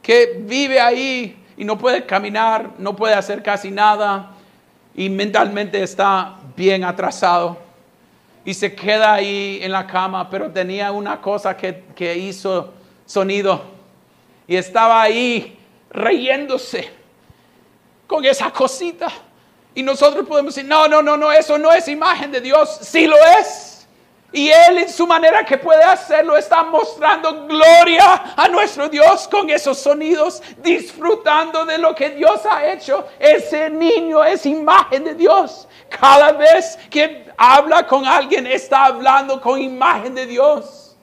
que 0.01 0.37
vive 0.41 0.79
ahí 0.79 1.37
y 1.57 1.65
no 1.65 1.77
puede 1.77 2.05
caminar, 2.05 2.71
no 2.77 2.95
puede 2.95 3.13
hacer 3.13 3.41
casi 3.43 3.71
nada 3.71 4.31
y 4.95 5.09
mentalmente 5.09 5.81
está 5.81 6.37
bien 6.55 6.83
atrasado 6.83 7.57
y 8.45 8.53
se 8.53 8.73
queda 8.73 9.13
ahí 9.13 9.59
en 9.61 9.71
la 9.71 9.85
cama, 9.85 10.29
pero 10.29 10.49
tenía 10.51 10.91
una 10.91 11.19
cosa 11.19 11.57
que, 11.57 11.83
que 11.95 12.15
hizo 12.17 12.73
sonido 13.05 13.61
y 14.47 14.55
estaba 14.55 15.01
ahí 15.01 15.59
reyéndose 15.89 16.89
con 18.07 18.23
esa 18.23 18.51
cosita. 18.51 19.09
Y 19.75 19.83
nosotros 19.83 20.25
podemos 20.25 20.55
decir, 20.55 20.67
no, 20.67 20.87
no, 20.87 21.01
no, 21.01 21.17
no, 21.17 21.31
eso 21.31 21.57
no 21.57 21.71
es 21.71 21.87
imagen 21.87 22.31
de 22.31 22.41
Dios. 22.41 22.79
Sí 22.81 23.05
lo 23.05 23.17
es. 23.39 23.66
Y 24.37 24.51
Él 24.51 24.77
en 24.77 24.89
su 24.89 25.07
manera 25.07 25.43
que 25.43 25.57
puede 25.57 25.83
hacerlo 25.83 26.37
está 26.37 26.63
mostrando 26.63 27.47
gloria 27.47 28.35
a 28.35 28.47
nuestro 28.47 28.87
Dios 28.87 29.27
con 29.27 29.49
esos 29.49 29.79
sonidos, 29.79 30.43
disfrutando 30.61 31.65
de 31.65 31.79
lo 31.79 31.95
que 31.95 32.11
Dios 32.11 32.41
ha 32.45 32.71
hecho. 32.71 33.07
Ese 33.17 33.67
niño 33.71 34.23
es 34.23 34.45
imagen 34.45 35.05
de 35.05 35.15
Dios. 35.15 35.67
Cada 35.89 36.33
vez 36.33 36.77
que 36.91 37.25
habla 37.35 37.87
con 37.87 38.05
alguien 38.05 38.45
está 38.45 38.85
hablando 38.85 39.41
con 39.41 39.59
imagen 39.59 40.13
de 40.13 40.27
Dios. 40.27 40.95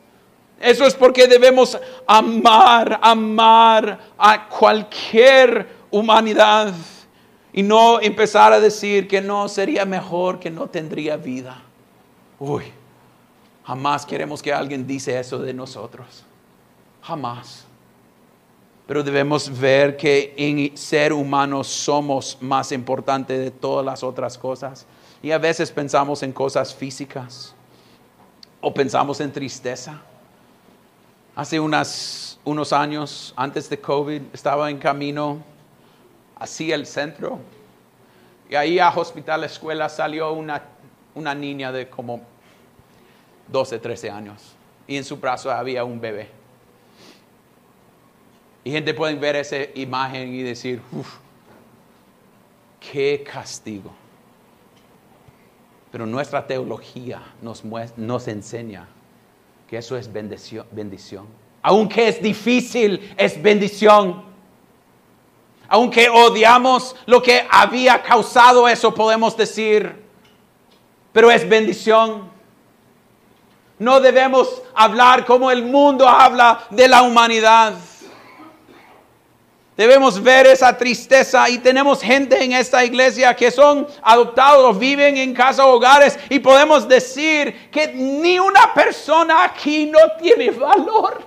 Eso 0.61 0.87
es 0.87 0.94
porque 0.94 1.27
debemos 1.27 1.77
amar, 2.07 3.01
amar 3.03 3.99
a 4.16 4.49
cualquier 4.49 5.66
humanidad 5.90 6.73
y 7.53 7.64
no 7.64 8.01
empezar 8.01 8.53
a 8.53 8.61
decir 8.61 9.09
que 9.09 9.20
no 9.20 9.49
sería 9.49 9.85
mejor 9.85 10.38
que 10.38 10.53
no 10.53 10.68
tendría 10.68 11.16
vida. 11.16 11.61
Uy. 12.38 12.73
Jamás 13.66 14.05
queremos 14.05 14.42
que 14.42 14.53
alguien 14.53 14.87
dice 14.87 15.18
eso 15.18 15.38
de 15.38 15.55
nosotros. 15.55 16.24
Jamás. 17.03 17.64
Pero 18.87 19.03
debemos 19.03 19.48
ver 19.59 19.96
que 19.96 20.35
en 20.37 20.77
ser 20.77 21.12
humanos 21.12 21.66
somos 21.68 22.37
más 22.40 22.72
importantes 22.72 23.38
de 23.38 23.50
todas 23.50 23.85
las 23.85 24.03
otras 24.03 24.37
cosas. 24.37 24.87
Y 25.22 25.31
a 25.31 25.38
veces 25.38 25.70
pensamos 25.70 26.22
en 26.22 26.33
cosas 26.33 26.74
físicas 26.74 27.55
o 28.61 28.72
pensamos 28.74 29.20
en 29.20 29.33
tristeza. 29.33 30.00
Hace 31.35 31.59
unos 31.59 32.72
años, 32.72 33.33
antes 33.35 33.70
de 33.70 33.81
COVID, 33.81 34.22
estaba 34.35 34.68
en 34.68 34.79
camino 34.79 35.42
hacia 36.38 36.74
el 36.74 36.87
centro. 36.87 37.38
Y 38.50 38.55
ahí 38.55 38.79
a 38.79 38.90
Hospital 38.90 39.44
Escuela 39.44 39.88
salió 39.88 40.33
una, 40.35 40.62
una 41.14 41.35
niña 41.35 41.72
de 41.72 41.88
como 41.88 42.34
12, 43.48 43.78
13 43.78 44.11
años. 44.11 44.54
Y 44.87 44.96
en 44.96 45.04
su 45.04 45.16
brazo 45.16 45.50
había 45.50 45.85
un 45.85 46.00
bebé. 46.00 46.28
Y 48.64 48.70
gente 48.70 48.94
puede 48.94 49.14
ver 49.14 49.37
esa 49.37 49.57
imagen 49.74 50.35
y 50.35 50.42
decir, 50.42 50.80
uff, 50.92 51.16
qué 52.80 53.22
castigo. 53.30 53.92
Pero 55.92 56.07
nuestra 56.07 56.46
teología 56.46 57.22
nos, 57.40 57.62
nos 57.96 58.28
enseña 58.28 58.88
que 59.68 59.76
eso 59.76 59.96
es 59.96 60.12
bendición, 60.12 60.66
bendición. 60.70 61.26
Aunque 61.62 62.09
es 62.09 62.22
difícil, 62.22 63.14
es 63.16 63.40
bendición. 63.40 64.24
Aunque 65.68 66.09
odiamos 66.09 66.96
lo 67.07 67.22
que 67.22 67.46
había 67.50 68.02
causado 68.02 68.68
eso, 68.68 68.94
podemos 68.94 69.37
decir, 69.37 70.02
pero 71.12 71.30
es 71.30 71.48
bendición. 71.48 72.34
No 73.85 74.01
debemos 74.01 74.62
hablar 74.75 75.27
como 75.27 75.51
el 75.51 75.62
mundo 75.62 76.09
habla 76.09 76.66
de 76.70 76.88
la 76.88 77.03
humanidad. 77.03 77.75
Debemos 79.77 80.23
ver 80.23 80.47
esa 80.47 80.75
tristeza 80.75 81.51
y 81.51 81.59
tenemos 81.59 82.01
gente 82.01 82.42
en 82.42 82.55
esta 82.55 82.83
iglesia 82.83 83.37
que 83.37 83.51
son 83.51 83.87
adoptados, 84.03 84.79
viven 84.79 85.18
en 85.18 85.35
casa 85.35 85.66
hogares 85.66 86.18
y 86.31 86.38
podemos 86.38 86.88
decir 86.88 87.68
que 87.70 87.88
ni 87.88 88.38
una 88.38 88.73
persona 88.73 89.44
aquí 89.44 89.85
no 89.85 89.99
tiene 90.18 90.51
valor. 90.51 91.23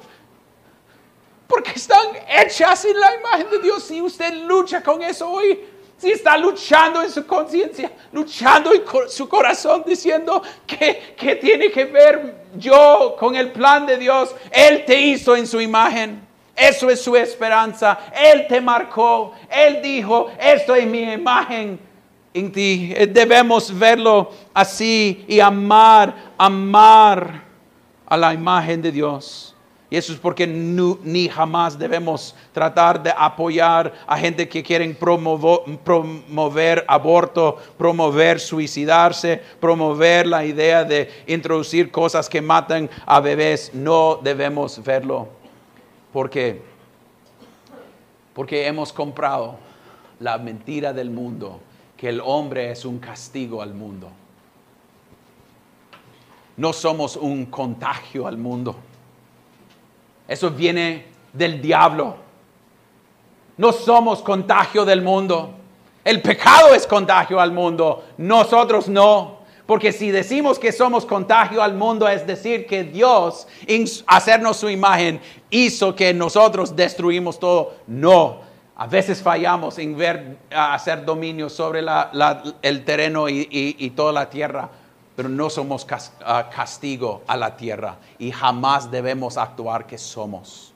Porque 1.47 1.73
están 1.75 2.07
hechas 2.27 2.85
en 2.85 2.99
la 2.99 3.15
imagen 3.17 3.51
de 3.51 3.59
Dios 3.59 3.91
y 3.91 4.01
usted 4.01 4.33
lucha 4.33 4.81
con 4.81 5.03
eso 5.03 5.29
hoy 5.29 5.63
si 5.97 6.11
está 6.11 6.37
luchando 6.37 7.01
en 7.01 7.09
su 7.09 7.25
conciencia, 7.25 7.91
luchando 8.11 8.71
en 8.71 8.83
su 9.09 9.27
corazón, 9.27 9.83
diciendo 9.85 10.43
que, 10.65 11.37
tiene 11.41 11.71
que 11.71 11.85
ver 11.85 12.35
yo 12.55 13.15
con 13.19 13.35
el 13.35 13.51
plan 13.51 13.85
de 13.85 13.97
Dios, 13.97 14.35
Él 14.51 14.85
te 14.85 14.99
hizo 14.99 15.35
en 15.35 15.47
su 15.47 15.59
imagen. 15.59 16.21
Eso 16.55 16.89
es 16.89 17.01
su 17.01 17.15
esperanza. 17.15 17.99
Él 18.15 18.45
te 18.47 18.61
marcó. 18.61 19.33
Él 19.49 19.79
dijo, 19.81 20.31
esto 20.39 20.73
es 20.75 20.85
mi 20.87 21.03
imagen 21.03 21.79
en 22.33 22.51
ti. 22.51 22.93
Debemos 23.09 23.77
verlo 23.77 24.31
así 24.53 25.25
y 25.27 25.39
amar, 25.39 26.33
amar 26.37 27.43
a 28.07 28.17
la 28.17 28.33
imagen 28.33 28.81
de 28.81 28.91
Dios. 28.91 29.56
Y 29.89 29.95
eso 29.95 30.11
es 30.11 30.19
porque 30.19 30.45
ni 30.45 31.29
jamás 31.29 31.79
debemos 31.79 32.35
tratar 32.51 33.01
de 33.01 33.13
apoyar 33.15 33.93
a 34.05 34.17
gente 34.17 34.49
que 34.49 34.61
quieren 34.61 34.93
promover, 34.93 36.83
aborto, 36.89 37.57
promover 37.77 38.41
suicidarse, 38.41 39.41
promover 39.61 40.27
la 40.27 40.43
idea 40.43 40.83
de 40.83 41.09
introducir 41.25 41.89
cosas 41.89 42.27
que 42.27 42.41
matan 42.41 42.89
a 43.05 43.21
bebés. 43.21 43.73
No 43.73 44.19
debemos 44.21 44.83
verlo. 44.83 45.29
Porque, 46.11 46.61
porque 48.33 48.67
hemos 48.67 48.91
comprado 48.91 49.55
la 50.19 50.37
mentira 50.37 50.91
del 50.91 51.11
mundo, 51.11 51.61
que 51.95 52.09
el 52.09 52.19
hombre 52.19 52.71
es 52.71 52.83
un 52.83 52.99
castigo 52.99 53.61
al 53.61 53.73
mundo. 53.73 54.09
No 56.57 56.73
somos 56.73 57.15
un 57.15 57.45
contagio 57.45 58.27
al 58.27 58.37
mundo. 58.37 58.75
Eso 60.27 60.51
viene 60.51 61.05
del 61.33 61.61
diablo. 61.61 62.15
No 63.57 63.71
somos 63.71 64.21
contagio 64.21 64.83
del 64.85 65.01
mundo. 65.01 65.53
El 66.03 66.21
pecado 66.21 66.73
es 66.73 66.85
contagio 66.85 67.39
al 67.39 67.51
mundo. 67.51 68.03
Nosotros 68.17 68.87
no. 68.87 69.37
Porque 69.65 69.91
si 69.91 70.11
decimos 70.11 70.59
que 70.59 70.71
somos 70.71 71.05
contagio 71.05 71.61
al 71.61 71.73
mundo, 71.73 72.07
es 72.07 72.25
decir, 72.25 72.65
que 72.67 72.83
Dios, 72.83 73.47
hacernos 74.05 74.57
su 74.57 74.69
imagen, 74.69 75.19
hizo 75.49 75.95
que 75.95 76.13
nosotros 76.13 76.75
destruimos 76.75 77.39
todo. 77.39 77.75
No. 77.87 78.41
A 78.75 78.87
veces 78.87 79.21
fallamos 79.21 79.77
en 79.79 79.97
ver, 79.97 80.37
hacer 80.51 81.03
dominio 81.03 81.49
sobre 81.49 81.83
el 82.61 82.85
terreno 82.85 83.27
y 83.27 83.91
toda 83.95 84.13
la 84.13 84.29
tierra 84.29 84.69
pero 85.17 85.29
no 85.29 85.49
somos 85.49 85.87
ah, 86.23 86.47
castigo 86.47 87.23
a 87.25 87.35
la 87.35 87.57
tierra 87.57 87.97
y 88.19 88.29
jamás 88.31 88.91
debemos 88.91 89.35
actuar 89.35 89.87
que 89.87 89.97
somos. 89.97 90.71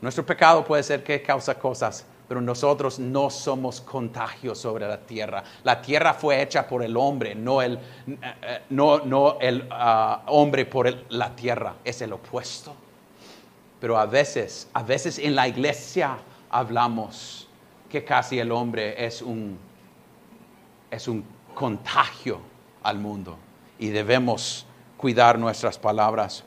Nuestro 0.00 0.26
pecado 0.26 0.64
puede 0.64 0.82
ser 0.82 1.04
que 1.04 1.22
causa 1.22 1.56
cosas, 1.56 2.04
pero 2.26 2.40
nosotros 2.40 2.98
no 2.98 3.30
somos 3.30 3.80
contagio 3.80 4.56
sobre 4.56 4.88
la 4.88 4.98
tierra. 4.98 5.44
La 5.62 5.80
tierra 5.80 6.14
fue 6.14 6.42
hecha 6.42 6.66
por 6.66 6.82
el 6.82 6.96
hombre, 6.96 7.36
no 7.36 7.62
el, 7.62 7.74
eh, 7.74 7.80
eh, 8.42 8.60
no, 8.70 9.04
no 9.04 9.38
el 9.38 9.68
ah, 9.70 10.24
hombre 10.26 10.66
por 10.66 10.92
la 11.10 11.36
tierra, 11.36 11.76
es 11.84 12.02
el 12.02 12.12
opuesto. 12.14 12.74
Pero 13.78 13.96
a 13.96 14.06
veces, 14.06 14.68
a 14.72 14.82
veces 14.82 15.16
en 15.16 15.36
la 15.36 15.46
iglesia 15.46 16.18
hablamos 16.50 17.46
que 17.88 18.02
casi 18.02 18.40
el 18.40 18.50
hombre 18.50 19.06
es 19.06 19.22
un, 19.22 19.56
es 20.90 21.06
un 21.06 21.24
contagio 21.54 22.57
al 22.82 22.98
mundo 22.98 23.38
y 23.78 23.88
debemos 23.88 24.66
cuidar 24.96 25.38
nuestras 25.38 25.78
palabras. 25.78 26.44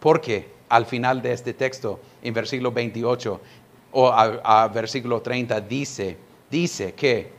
Porque 0.00 0.50
al 0.68 0.86
final 0.86 1.22
de 1.22 1.32
este 1.32 1.54
texto, 1.54 2.00
en 2.22 2.34
versículo 2.34 2.72
28 2.72 3.40
o 3.92 4.08
a, 4.10 4.68
versículo 4.68 5.20
30, 5.20 5.60
dice, 5.60 6.16
dice 6.50 6.94
que, 6.94 7.30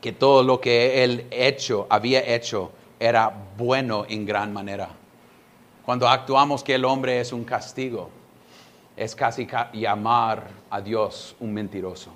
que 0.00 0.12
todo 0.12 0.42
lo 0.42 0.60
que 0.60 1.04
él 1.04 1.26
hecho, 1.30 1.86
había 1.88 2.20
hecho, 2.20 2.72
era 3.00 3.32
bueno 3.56 4.04
en 4.08 4.26
gran 4.26 4.52
manera. 4.52 4.88
Cuando 5.84 6.08
actuamos 6.08 6.62
que 6.62 6.74
el 6.74 6.84
hombre 6.84 7.20
es 7.20 7.32
un 7.32 7.44
castigo, 7.44 8.10
es 8.96 9.14
casi 9.14 9.46
llamar 9.72 10.48
a 10.68 10.80
Dios 10.80 11.36
un 11.38 11.54
mentiroso. 11.54 12.10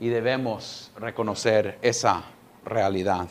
Y 0.00 0.08
debemos 0.08 0.90
reconocer 0.96 1.78
esa 1.82 2.24
realidad. 2.64 3.28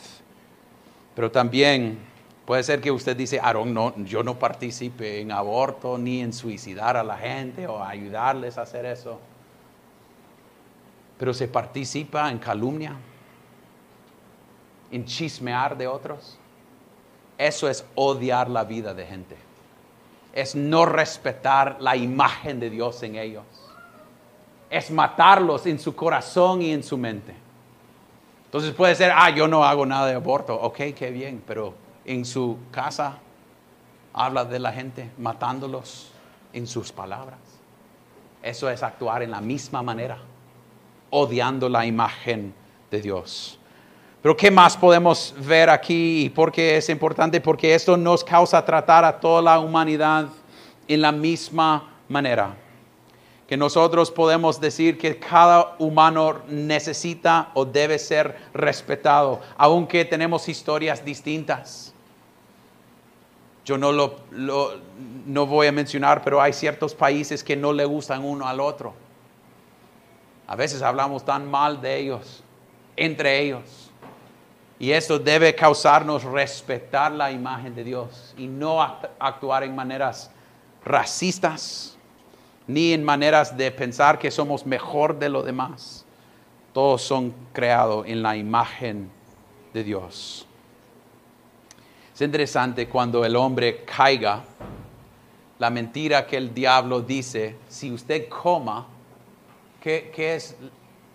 Pero 1.15 1.31
también 1.31 1.99
puede 2.45 2.63
ser 2.63 2.81
que 2.81 2.91
usted 2.91 3.15
dice, 3.15 3.39
Aaron, 3.39 3.73
no, 3.73 3.95
yo 4.03 4.23
no 4.23 4.37
participe 4.37 5.21
en 5.21 5.31
aborto 5.31 5.97
ni 5.97 6.21
en 6.21 6.33
suicidar 6.33 6.97
a 6.97 7.03
la 7.03 7.17
gente 7.17 7.67
o 7.67 7.83
ayudarles 7.83 8.57
a 8.57 8.63
hacer 8.63 8.85
eso. 8.85 9.19
Pero 11.17 11.33
se 11.33 11.47
participa 11.47 12.29
en 12.29 12.39
calumnia, 12.39 12.95
en 14.91 15.05
chismear 15.05 15.77
de 15.77 15.87
otros. 15.87 16.37
Eso 17.37 17.69
es 17.69 17.85
odiar 17.95 18.49
la 18.49 18.63
vida 18.63 18.93
de 18.93 19.05
gente 19.05 19.53
es 20.33 20.55
no 20.55 20.85
respetar 20.85 21.77
la 21.79 21.95
imagen 21.95 22.59
de 22.59 22.71
Dios 22.71 23.01
en 23.03 23.15
ellos. 23.15 23.45
Es 24.69 24.89
matarlos 24.89 25.67
en 25.67 25.77
su 25.77 25.95
corazón 25.95 26.63
y 26.63 26.71
en 26.71 26.81
su 26.81 26.97
mente. 26.97 27.35
Entonces 28.53 28.75
puede 28.75 28.93
ser, 28.93 29.11
ah, 29.15 29.31
yo 29.31 29.47
no 29.47 29.63
hago 29.63 29.83
nada 29.83 30.05
de 30.05 30.13
aborto. 30.13 30.53
Ok, 30.53 30.77
qué 30.95 31.09
bien, 31.09 31.41
pero 31.47 31.73
en 32.05 32.23
su 32.23 32.59
casa 32.69 33.17
habla 34.13 34.45
de 34.45 34.59
la 34.59 34.71
gente 34.71 35.09
matándolos 35.17 36.11
en 36.53 36.67
sus 36.67 36.91
palabras. 36.91 37.39
Eso 38.43 38.69
es 38.69 38.83
actuar 38.83 39.23
en 39.23 39.31
la 39.31 39.41
misma 39.41 39.81
manera, 39.81 40.19
odiando 41.09 41.67
la 41.67 41.83
imagen 41.87 42.53
de 42.91 43.01
Dios. 43.01 43.57
Pero 44.21 44.37
¿qué 44.37 44.51
más 44.51 44.77
podemos 44.77 45.33
ver 45.39 45.71
aquí? 45.71 46.25
¿Y 46.25 46.29
por 46.29 46.51
qué 46.51 46.77
es 46.77 46.87
importante? 46.89 47.41
Porque 47.41 47.73
esto 47.73 47.97
nos 47.97 48.23
causa 48.23 48.63
tratar 48.63 49.03
a 49.03 49.19
toda 49.19 49.41
la 49.41 49.59
humanidad 49.59 50.27
en 50.87 51.01
la 51.01 51.11
misma 51.11 51.91
manera. 52.07 52.55
Que 53.47 53.57
nosotros 53.57 54.09
podemos 54.09 54.59
decir 54.61 54.97
que 54.97 55.19
cada 55.19 55.75
humano 55.77 56.41
necesita 56.47 57.51
o 57.53 57.65
debe 57.65 57.99
ser 57.99 58.37
respetado, 58.53 59.41
aunque 59.57 60.05
tenemos 60.05 60.47
historias 60.47 61.03
distintas. 61.03 61.93
Yo 63.65 63.77
no 63.77 63.91
lo, 63.91 64.17
no 64.31 65.45
voy 65.45 65.67
a 65.67 65.71
mencionar, 65.71 66.21
pero 66.23 66.41
hay 66.41 66.53
ciertos 66.53 66.93
países 66.93 67.43
que 67.43 67.55
no 67.55 67.71
le 67.71 67.85
gustan 67.85 68.23
uno 68.23 68.47
al 68.47 68.59
otro. 68.59 68.93
A 70.47 70.55
veces 70.55 70.81
hablamos 70.81 71.23
tan 71.23 71.49
mal 71.49 71.81
de 71.81 71.97
ellos, 71.97 72.43
entre 72.95 73.39
ellos. 73.39 73.91
Y 74.79 74.91
eso 74.91 75.17
debe 75.17 75.55
causarnos 75.55 76.23
respetar 76.23 77.11
la 77.11 77.31
imagen 77.31 77.73
de 77.73 77.85
Dios 77.85 78.33
y 78.37 78.47
no 78.47 78.81
actuar 78.81 79.63
en 79.63 79.75
maneras 79.75 80.29
racistas 80.83 81.92
ni 82.67 82.93
en 82.93 83.03
maneras 83.03 83.55
de 83.57 83.71
pensar 83.71 84.19
que 84.19 84.31
somos 84.31 84.65
mejor 84.65 85.17
de 85.19 85.29
lo 85.29 85.43
demás. 85.43 86.05
Todos 86.73 87.01
son 87.01 87.33
creados 87.53 88.05
en 88.07 88.23
la 88.23 88.35
imagen 88.35 89.09
de 89.73 89.83
Dios. 89.83 90.47
Es 92.13 92.21
interesante 92.21 92.87
cuando 92.87 93.25
el 93.25 93.35
hombre 93.35 93.83
caiga, 93.85 94.43
la 95.59 95.69
mentira 95.69 96.25
que 96.25 96.37
el 96.37 96.53
diablo 96.53 97.01
dice, 97.01 97.55
si 97.69 97.91
usted 97.91 98.27
coma, 98.27 98.87
¿qué, 99.81 100.11
qué 100.13 100.35
es 100.35 100.55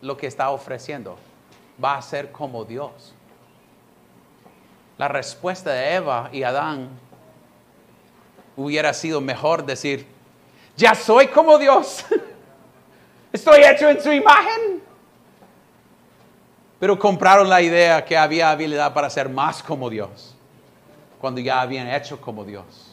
lo 0.01 0.17
que 0.17 0.27
está 0.27 0.51
ofreciendo? 0.51 1.17
Va 1.83 1.97
a 1.97 2.03
ser 2.03 2.33
como 2.33 2.65
Dios 2.65 3.15
la 4.99 5.07
respuesta 5.07 5.73
de 5.73 5.95
Eva 5.95 6.29
y 6.33 6.43
Adán 6.43 6.89
hubiera 8.57 8.93
sido 8.93 9.21
mejor 9.21 9.65
decir, 9.65 10.07
ya 10.79 10.95
soy 10.95 11.27
como 11.27 11.59
Dios, 11.59 12.07
estoy 13.33 13.63
hecho 13.65 13.91
en 13.91 14.01
su 14.01 14.11
imagen. 14.11 14.83
Pero 16.79 16.97
compraron 16.97 17.49
la 17.49 17.61
idea 17.61 18.05
que 18.05 18.17
había 18.17 18.51
habilidad 18.51 18.95
para 18.95 19.11
ser 19.11 19.29
más 19.29 19.63
como 19.63 19.91
Dios, 19.91 20.37
cuando 21.21 21.41
ya 21.41 21.61
habían 21.61 21.89
hecho 21.89 22.21
como 22.21 22.45
Dios 22.45 22.89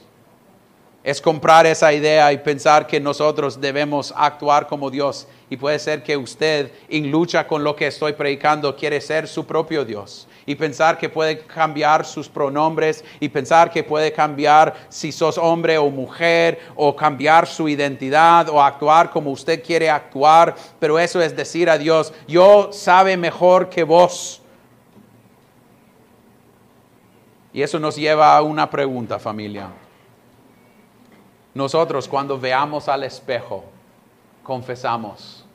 es 1.06 1.22
comprar 1.22 1.68
esa 1.68 1.94
idea 1.94 2.34
y 2.34 2.40
pensar 2.40 2.88
que 2.88 3.00
nosotros 3.00 3.62
debemos 3.62 4.12
actuar 4.18 4.66
como 4.66 4.90
Dios. 4.90 5.28
Y 5.52 5.56
puede 5.56 5.78
ser 5.78 6.02
que 6.02 6.18
usted, 6.18 6.72
en 6.90 7.12
lucha 7.12 7.46
con 7.46 7.64
lo 7.64 7.76
que 7.76 7.86
estoy 7.86 8.14
predicando, 8.14 8.76
quiere 8.76 9.00
ser 9.00 9.28
su 9.28 9.46
propio 9.46 9.86
Dios. 9.86 10.28
Y 10.46 10.56
pensar 10.56 10.98
que 10.98 11.10
puede 11.10 11.40
cambiar 11.40 12.06
sus 12.06 12.30
pronombres 12.30 13.04
y 13.20 13.30
pensar 13.30 13.72
que 13.72 13.84
puede 13.84 14.12
cambiar 14.12 14.76
si 14.90 15.12
sos 15.12 15.38
hombre 15.38 15.78
o 15.78 15.90
mujer 15.90 16.60
o 16.76 16.96
cambiar 16.96 17.48
su 17.48 17.68
identidad 17.68 18.48
o 18.50 18.62
actuar 18.62 19.10
como 19.10 19.32
usted 19.32 19.64
quiere 19.64 19.90
actuar. 19.90 20.56
Pero 20.80 21.00
eso 21.00 21.22
es 21.22 21.36
decir 21.36 21.70
a 21.70 21.78
Dios, 21.78 22.14
yo 22.28 22.70
sabe 22.72 23.18
mejor 23.18 23.70
que 23.70 23.84
vos. 23.84 24.42
Y 27.52 27.62
eso 27.62 27.80
nos 27.80 27.96
lleva 27.96 28.36
a 28.36 28.42
una 28.42 28.70
pregunta, 28.70 29.18
familia. 29.18 29.70
Nosotros 31.56 32.08
cuando 32.10 32.38
veamos 32.38 32.90
al 32.90 33.04
espejo, 33.06 33.64
confesamos 34.44 35.46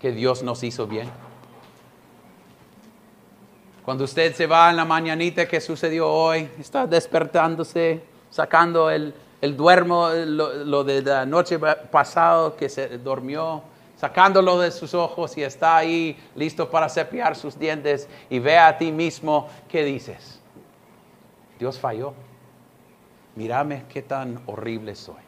que 0.00 0.10
Dios 0.10 0.42
nos 0.42 0.64
hizo 0.64 0.88
bien. 0.88 1.08
Cuando 3.84 4.04
usted 4.04 4.34
se 4.34 4.46
va 4.46 4.70
en 4.70 4.76
la 4.76 4.84
mañanita 4.84 5.46
que 5.46 5.60
sucedió 5.60 6.10
hoy, 6.10 6.48
está 6.58 6.86
despertándose, 6.86 8.02
sacando 8.30 8.90
el, 8.90 9.14
duermo, 9.56 10.10
lo, 10.10 10.84
de 10.84 11.02
la 11.02 11.26
noche 11.26 11.58
pasada 11.58 12.54
que 12.56 12.68
se 12.68 12.98
durmió, 12.98 13.62
sacándolo 13.96 14.58
de 14.58 14.70
sus 14.70 14.94
ojos 14.94 15.36
y 15.36 15.42
está 15.42 15.76
ahí 15.76 16.16
listo 16.36 16.70
para 16.70 16.88
cepillar 16.88 17.34
sus 17.34 17.58
dientes 17.58 18.08
y 18.30 18.38
ve 18.38 18.58
a 18.58 18.78
ti 18.78 18.92
mismo, 18.92 19.48
¿qué 19.68 19.84
dices? 19.84 20.40
Dios 21.58 21.78
falló 21.78 22.14
mírame 23.34 23.84
qué 23.88 24.02
tan 24.02 24.42
horrible 24.46 24.94
soy. 24.94 25.22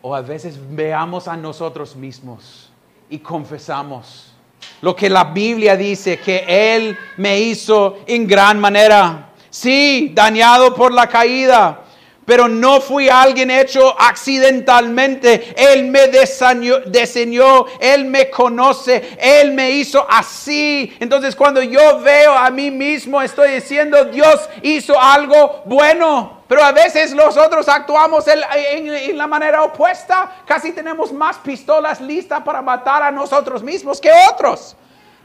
O 0.00 0.14
a 0.14 0.20
veces 0.20 0.58
veamos 0.70 1.28
a 1.28 1.36
nosotros 1.36 1.94
mismos 1.94 2.70
y 3.08 3.18
confesamos 3.18 4.31
lo 4.80 4.96
que 4.96 5.08
la 5.08 5.24
Biblia 5.24 5.76
dice, 5.76 6.18
que 6.18 6.44
Él 6.46 6.96
me 7.16 7.40
hizo 7.40 7.98
en 8.06 8.26
gran 8.26 8.58
manera. 8.58 9.30
Sí, 9.50 10.10
dañado 10.14 10.74
por 10.74 10.92
la 10.92 11.08
caída, 11.08 11.81
pero 12.24 12.48
no 12.48 12.80
fui 12.80 13.08
alguien 13.08 13.50
hecho 13.50 13.94
accidentalmente. 14.00 15.54
Él 15.56 15.86
me 15.86 16.08
diseñó, 16.08 17.66
Él 17.80 18.04
me 18.04 18.30
conoce, 18.30 19.16
Él 19.18 19.52
me 19.52 19.70
hizo 19.72 20.06
así. 20.08 20.96
Entonces 21.00 21.34
cuando 21.34 21.62
yo 21.62 22.00
veo 22.00 22.32
a 22.32 22.50
mí 22.50 22.70
mismo, 22.70 23.20
estoy 23.20 23.52
diciendo, 23.52 24.04
Dios 24.06 24.48
hizo 24.62 24.98
algo 25.00 25.62
bueno. 25.64 26.42
Pero 26.48 26.62
a 26.62 26.72
veces 26.72 27.14
nosotros 27.14 27.66
actuamos 27.66 28.26
en, 28.28 29.16
la 29.16 29.26
manera 29.26 29.62
opuesta. 29.62 30.42
Casi 30.44 30.72
tenemos 30.72 31.12
más 31.12 31.38
pistolas 31.38 32.00
listas 32.00 32.42
para 32.42 32.60
matar 32.60 33.02
a 33.02 33.10
nosotros 33.10 33.62
mismos 33.62 34.00
que 34.00 34.10
otros. 34.30 34.76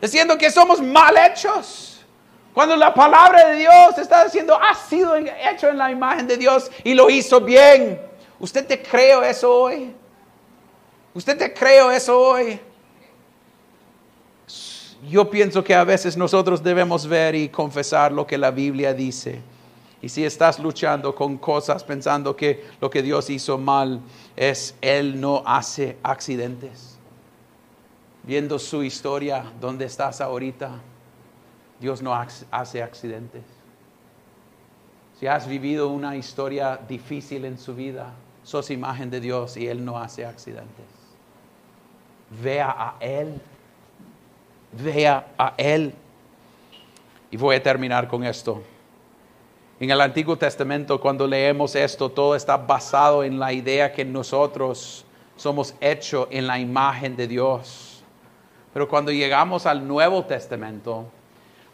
Diciendo 0.01 0.37
que 0.37 0.49
somos 0.49 0.81
mal 0.81 1.15
hechos. 1.17 1.96
Cuando 2.57 2.75
la 2.75 2.91
palabra 2.91 3.49
de 3.49 3.57
Dios 3.57 3.99
está 3.99 4.23
diciendo, 4.23 4.59
ha 4.59 4.73
sido 4.73 5.15
hecho 5.15 5.69
en 5.69 5.77
la 5.77 5.91
imagen 5.91 6.25
de 6.25 6.37
Dios 6.37 6.71
y 6.83 6.95
lo 6.95 7.07
hizo 7.07 7.39
bien. 7.39 8.01
¿Usted 8.39 8.65
te 8.65 8.81
creo 8.81 9.21
eso 9.21 9.53
hoy? 9.53 9.93
¿Usted 11.13 11.37
te 11.37 11.53
creo 11.53 11.91
eso 11.91 12.19
hoy? 12.19 12.59
Yo 15.07 15.29
pienso 15.29 15.63
que 15.63 15.75
a 15.75 15.83
veces 15.83 16.17
nosotros 16.17 16.63
debemos 16.63 17.05
ver 17.05 17.35
y 17.35 17.49
confesar 17.49 18.11
lo 18.11 18.25
que 18.25 18.39
la 18.39 18.49
Biblia 18.49 18.91
dice. 18.91 19.39
Y 20.01 20.09
si 20.09 20.25
estás 20.25 20.57
luchando 20.57 21.13
con 21.13 21.37
cosas 21.37 21.83
pensando 21.83 22.35
que 22.35 22.65
lo 22.81 22.89
que 22.89 23.03
Dios 23.03 23.29
hizo 23.29 23.59
mal 23.59 24.01
es 24.35 24.73
Él 24.81 25.21
no 25.21 25.43
hace 25.45 25.99
accidentes. 26.01 26.97
Viendo 28.23 28.57
su 28.57 28.81
historia, 28.81 29.45
¿dónde 29.61 29.85
estás 29.85 30.21
ahorita? 30.21 30.71
Dios 31.80 32.01
no 32.01 32.13
hace 32.13 32.82
accidentes. 32.82 33.43
Si 35.19 35.28
has 35.28 35.47
vivido 35.47 35.89
una 35.89 36.15
historia 36.15 36.80
difícil 36.88 37.45
en 37.45 37.57
su 37.57 37.75
vida, 37.75 38.13
sos 38.43 38.69
imagen 38.69 39.09
de 39.09 39.19
Dios 39.19 39.57
y 39.57 39.67
Él 39.67 39.84
no 39.84 39.97
hace 39.97 40.25
accidentes. 40.25 40.86
Vea 42.41 42.69
a 42.69 42.95
Él. 42.99 43.41
Vea 44.71 45.28
a 45.38 45.53
Él. 45.57 45.93
Y 47.32 47.38
voy 47.38 47.55
a 47.55 47.63
terminar 47.63 48.07
con 48.07 48.23
esto. 48.23 48.61
En 49.80 49.91
el 49.91 50.01
Antiguo 50.01 50.38
Testamento, 50.38 50.99
cuando 50.99 51.28
leemos 51.28 51.75
esto, 51.75 52.09
todo 52.09 52.36
está 52.36 52.57
basado 52.57 53.23
en 53.23 53.38
la 53.38 53.53
idea 53.53 53.91
que 53.91 54.03
nosotros 54.05 55.05
somos 55.36 55.75
hechos 55.80 56.28
en 56.32 56.47
la 56.47 56.59
imagen 56.59 57.15
de 57.15 57.28
Dios. 57.28 58.03
Pero 58.73 58.88
cuando 58.88 59.11
llegamos 59.11 59.65
al 59.65 59.88
Nuevo 59.88 60.25
Testamento, 60.25 61.05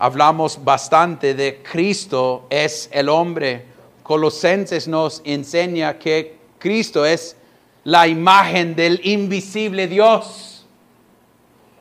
hablamos 0.04 0.62
bastante 0.62 1.34
de 1.34 1.64
Cristo 1.64 2.46
es 2.50 2.90
el 2.92 3.08
hombre. 3.08 3.66
Colosenses 4.04 4.86
nos 4.86 5.22
enseña 5.24 5.98
que 5.98 6.40
Cristo 6.60 7.06
es 7.06 7.38
la 7.86 8.06
imagen 8.06 8.76
del 8.76 9.00
invisible 9.08 9.88
Dios. 9.88 10.66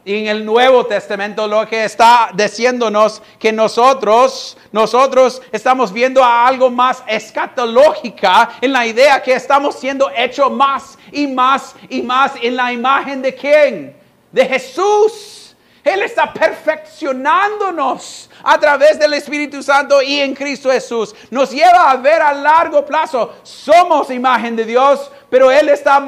Y 0.05 0.19
en 0.19 0.27
el 0.29 0.45
Nuevo 0.47 0.87
Testamento 0.87 1.49
lo 1.49 1.67
que 1.67 1.83
está 1.83 2.31
diciéndonos 2.33 3.21
que 3.41 3.53
nosotros, 3.53 4.57
nosotros 4.71 5.43
estamos 5.51 5.93
viendo 5.93 6.23
a 6.23 6.47
algo 6.47 6.71
más 6.71 7.03
escatológica 7.09 8.51
en 8.61 8.73
la 8.73 8.87
idea 8.87 9.21
que 9.21 9.33
estamos 9.33 9.75
siendo 9.75 10.09
hechos 10.17 10.49
más 10.49 10.97
y 11.11 11.27
más 11.27 11.75
y 11.89 12.03
más 12.03 12.35
en 12.41 12.55
la 12.55 12.73
imagen 12.73 13.21
de 13.21 13.35
quién? 13.35 13.97
De 14.31 14.47
Jesús. 14.47 15.42
Él 15.85 16.03
está 16.03 16.33
perfeccionándonos 16.33 18.31
a 18.45 18.59
través 18.59 18.99
del 19.01 19.15
Espíritu 19.15 19.63
Santo 19.63 20.01
y 20.01 20.21
en 20.21 20.35
Cristo 20.35 20.71
Jesús. 20.71 21.15
Nos 21.31 21.51
lleva 21.51 21.91
a 21.91 21.97
ver 21.97 22.23
a 22.23 22.33
largo 22.33 22.85
plazo. 22.87 23.35
Somos 23.43 24.11
imagen 24.11 24.55
de 24.55 24.65
Dios, 24.65 25.11
pero 25.29 25.51
Él 25.51 25.69
está 25.71 26.05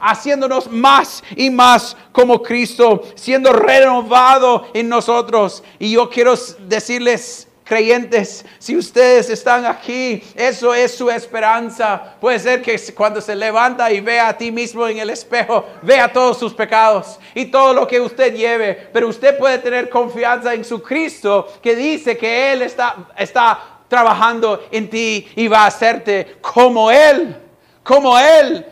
haciéndonos 0.00 0.70
más 0.70 1.24
y 1.34 1.50
más 1.50 1.96
como 2.12 2.40
Cristo, 2.40 3.02
siendo 3.16 3.52
renovado 3.52 4.68
en 4.72 4.88
nosotros. 4.88 5.64
Y 5.80 5.92
yo 5.92 6.08
quiero 6.08 6.34
decirles, 6.60 7.45
creyentes, 7.66 8.46
si 8.60 8.76
ustedes 8.76 9.28
están 9.28 9.66
aquí, 9.66 10.22
eso 10.36 10.72
es 10.72 10.94
su 10.94 11.10
esperanza. 11.10 12.14
Puede 12.20 12.38
ser 12.38 12.62
que 12.62 12.80
cuando 12.94 13.20
se 13.20 13.34
levanta 13.34 13.90
y 13.92 14.00
vea 14.00 14.28
a 14.28 14.38
ti 14.38 14.52
mismo 14.52 14.86
en 14.86 14.98
el 14.98 15.10
espejo, 15.10 15.66
vea 15.82 16.12
todos 16.12 16.38
sus 16.38 16.54
pecados 16.54 17.18
y 17.34 17.46
todo 17.46 17.74
lo 17.74 17.86
que 17.86 18.00
usted 18.00 18.34
lleve, 18.34 18.88
pero 18.92 19.08
usted 19.08 19.36
puede 19.36 19.58
tener 19.58 19.90
confianza 19.90 20.54
en 20.54 20.64
su 20.64 20.80
Cristo 20.80 21.52
que 21.60 21.74
dice 21.74 22.16
que 22.16 22.52
Él 22.52 22.62
está, 22.62 23.08
está 23.18 23.58
trabajando 23.88 24.64
en 24.70 24.88
ti 24.88 25.28
y 25.34 25.48
va 25.48 25.64
a 25.64 25.66
hacerte 25.66 26.36
como 26.40 26.88
Él, 26.90 27.36
como 27.82 28.16
Él. 28.16 28.64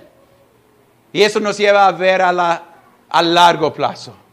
Y 1.12 1.22
eso 1.22 1.40
nos 1.40 1.58
lleva 1.58 1.88
a 1.88 1.92
ver 1.92 2.22
a, 2.22 2.32
la, 2.32 2.62
a 3.08 3.22
largo 3.22 3.72
plazo 3.72 4.23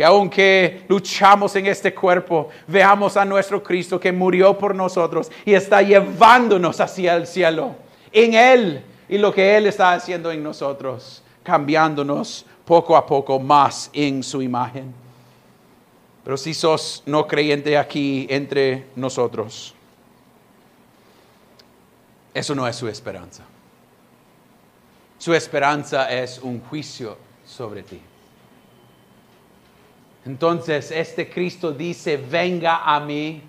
que 0.00 0.04
aunque 0.06 0.86
luchamos 0.88 1.54
en 1.56 1.66
este 1.66 1.94
cuerpo, 1.94 2.48
veamos 2.66 3.18
a 3.18 3.24
nuestro 3.26 3.62
Cristo 3.62 4.00
que 4.00 4.10
murió 4.10 4.56
por 4.56 4.74
nosotros 4.74 5.30
y 5.44 5.52
está 5.52 5.82
llevándonos 5.82 6.80
hacia 6.80 7.16
el 7.16 7.26
cielo, 7.26 7.74
en 8.10 8.32
Él 8.32 8.82
y 9.10 9.18
lo 9.18 9.30
que 9.30 9.58
Él 9.58 9.66
está 9.66 9.92
haciendo 9.92 10.32
en 10.32 10.42
nosotros, 10.42 11.22
cambiándonos 11.42 12.46
poco 12.64 12.96
a 12.96 13.04
poco 13.04 13.38
más 13.38 13.90
en 13.92 14.22
su 14.22 14.40
imagen. 14.40 14.94
Pero 16.24 16.38
si 16.38 16.54
sos 16.54 17.02
no 17.04 17.26
creyente 17.26 17.76
aquí 17.76 18.26
entre 18.30 18.86
nosotros, 18.96 19.74
eso 22.32 22.54
no 22.54 22.66
es 22.66 22.74
su 22.74 22.88
esperanza. 22.88 23.44
Su 25.18 25.34
esperanza 25.34 26.10
es 26.10 26.38
un 26.38 26.58
juicio 26.58 27.18
sobre 27.44 27.82
ti. 27.82 28.00
Entonces 30.26 30.90
este 30.90 31.28
Cristo 31.28 31.72
dice, 31.72 32.16
venga 32.16 32.82
a 32.84 33.00
mí. 33.00 33.42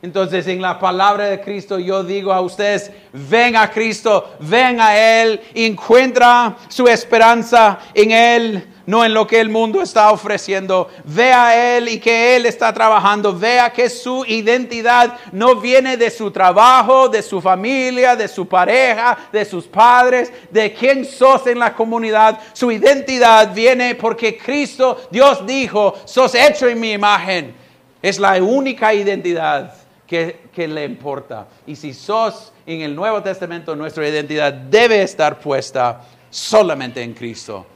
Entonces 0.00 0.46
en 0.46 0.62
la 0.62 0.78
palabra 0.78 1.26
de 1.26 1.40
Cristo 1.40 1.78
yo 1.78 2.04
digo 2.04 2.32
a 2.32 2.40
ustedes, 2.40 2.90
ven 3.12 3.56
a 3.56 3.70
Cristo, 3.70 4.36
ven 4.40 4.80
a 4.80 4.96
Él, 4.96 5.40
encuentra 5.54 6.56
su 6.68 6.86
esperanza 6.86 7.78
en 7.94 8.12
Él 8.12 8.68
no 8.88 9.04
en 9.04 9.12
lo 9.12 9.26
que 9.26 9.38
el 9.38 9.50
mundo 9.50 9.82
está 9.82 10.10
ofreciendo. 10.10 10.88
Vea 11.04 11.48
a 11.48 11.76
Él 11.76 11.90
y 11.90 12.00
que 12.00 12.34
Él 12.34 12.46
está 12.46 12.72
trabajando. 12.72 13.38
Vea 13.38 13.70
que 13.70 13.90
su 13.90 14.24
identidad 14.26 15.18
no 15.30 15.56
viene 15.56 15.98
de 15.98 16.10
su 16.10 16.30
trabajo, 16.30 17.06
de 17.06 17.20
su 17.20 17.38
familia, 17.38 18.16
de 18.16 18.26
su 18.26 18.48
pareja, 18.48 19.28
de 19.30 19.44
sus 19.44 19.66
padres, 19.66 20.32
de 20.50 20.72
quién 20.72 21.04
sos 21.04 21.46
en 21.46 21.58
la 21.58 21.74
comunidad. 21.74 22.40
Su 22.54 22.72
identidad 22.72 23.52
viene 23.52 23.94
porque 23.94 24.38
Cristo, 24.38 25.02
Dios 25.10 25.46
dijo, 25.46 25.94
sos 26.06 26.34
hecho 26.34 26.66
en 26.66 26.80
mi 26.80 26.92
imagen. 26.92 27.54
Es 28.00 28.18
la 28.18 28.42
única 28.42 28.94
identidad 28.94 29.74
que, 30.06 30.44
que 30.50 30.66
le 30.66 30.86
importa. 30.86 31.46
Y 31.66 31.76
si 31.76 31.92
sos 31.92 32.54
en 32.64 32.80
el 32.80 32.96
Nuevo 32.96 33.22
Testamento, 33.22 33.76
nuestra 33.76 34.08
identidad 34.08 34.50
debe 34.50 35.02
estar 35.02 35.38
puesta 35.38 36.00
solamente 36.30 37.02
en 37.02 37.12
Cristo 37.12 37.66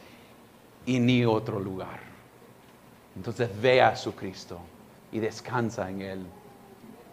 y 0.86 0.98
ni 0.98 1.24
otro 1.24 1.60
lugar. 1.60 2.00
Entonces 3.16 3.50
ve 3.60 3.82
a 3.82 3.94
su 3.96 4.14
Cristo 4.14 4.58
y 5.10 5.18
descansa 5.18 5.88
en 5.90 6.02
Él. 6.02 6.26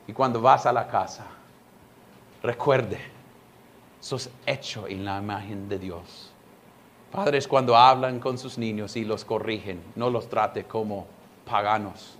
Y 0.07 0.13
cuando 0.13 0.41
vas 0.41 0.65
a 0.65 0.73
la 0.73 0.87
casa, 0.87 1.25
recuerde, 2.41 2.99
sos 3.99 4.29
hecho 4.45 4.87
en 4.87 5.05
la 5.05 5.19
imagen 5.19 5.67
de 5.67 5.77
Dios. 5.77 6.31
Padres 7.11 7.47
cuando 7.47 7.75
hablan 7.75 8.19
con 8.19 8.37
sus 8.37 8.57
niños 8.57 8.95
y 8.95 9.03
los 9.03 9.25
corrigen, 9.25 9.81
no 9.95 10.09
los 10.09 10.29
trate 10.29 10.63
como 10.63 11.07
paganos. 11.45 12.17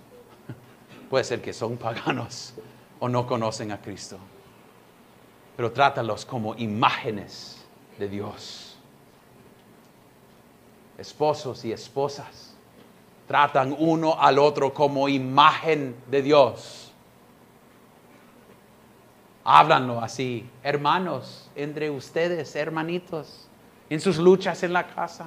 Puede 1.10 1.24
ser 1.24 1.40
que 1.40 1.52
son 1.52 1.76
paganos 1.76 2.54
o 2.98 3.08
no 3.08 3.26
conocen 3.26 3.72
a 3.72 3.80
Cristo, 3.80 4.18
pero 5.56 5.72
trátalos 5.72 6.26
como 6.26 6.54
imágenes 6.56 7.64
de 7.98 8.08
Dios 8.08 8.69
esposos 11.00 11.64
y 11.64 11.72
esposas 11.72 12.50
tratan 13.30 13.76
uno 13.78 14.16
al 14.20 14.40
otro 14.40 14.74
como 14.74 15.08
imagen 15.08 15.94
de 16.10 16.20
Dios. 16.20 16.92
Háblanlo 19.44 20.00
así, 20.00 20.50
hermanos, 20.64 21.48
entre 21.54 21.90
ustedes, 21.90 22.56
hermanitos, 22.56 23.46
en 23.88 24.00
sus 24.00 24.18
luchas 24.18 24.64
en 24.64 24.72
la 24.72 24.88
casa. 24.88 25.26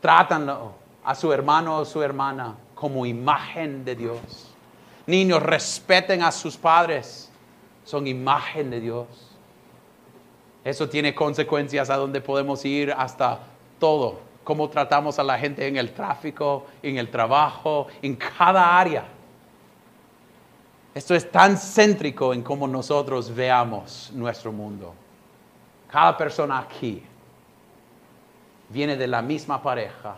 Trátanlo 0.00 0.72
a 1.04 1.14
su 1.14 1.32
hermano 1.32 1.78
o 1.78 1.84
su 1.84 2.02
hermana 2.02 2.56
como 2.74 3.06
imagen 3.06 3.84
de 3.84 3.94
Dios. 3.94 4.50
Niños, 5.06 5.40
respeten 5.40 6.24
a 6.24 6.32
sus 6.32 6.56
padres, 6.56 7.30
son 7.84 8.08
imagen 8.08 8.68
de 8.68 8.80
Dios. 8.80 9.06
Eso 10.64 10.88
tiene 10.88 11.14
consecuencias 11.14 11.88
a 11.88 11.96
donde 11.96 12.20
podemos 12.20 12.64
ir 12.64 12.92
hasta 12.92 13.38
todo, 13.78 14.20
cómo 14.44 14.68
tratamos 14.68 15.18
a 15.18 15.24
la 15.24 15.38
gente 15.38 15.66
en 15.66 15.76
el 15.76 15.92
tráfico, 15.92 16.66
en 16.82 16.96
el 16.96 17.10
trabajo, 17.10 17.86
en 18.00 18.16
cada 18.16 18.78
área. 18.78 19.04
Esto 20.94 21.14
es 21.14 21.30
tan 21.30 21.56
céntrico 21.56 22.32
en 22.32 22.42
cómo 22.42 22.66
nosotros 22.66 23.34
veamos 23.34 24.10
nuestro 24.14 24.50
mundo. 24.50 24.94
Cada 25.90 26.16
persona 26.16 26.58
aquí 26.58 27.02
viene 28.70 28.96
de 28.96 29.06
la 29.06 29.22
misma 29.22 29.62
pareja. 29.62 30.16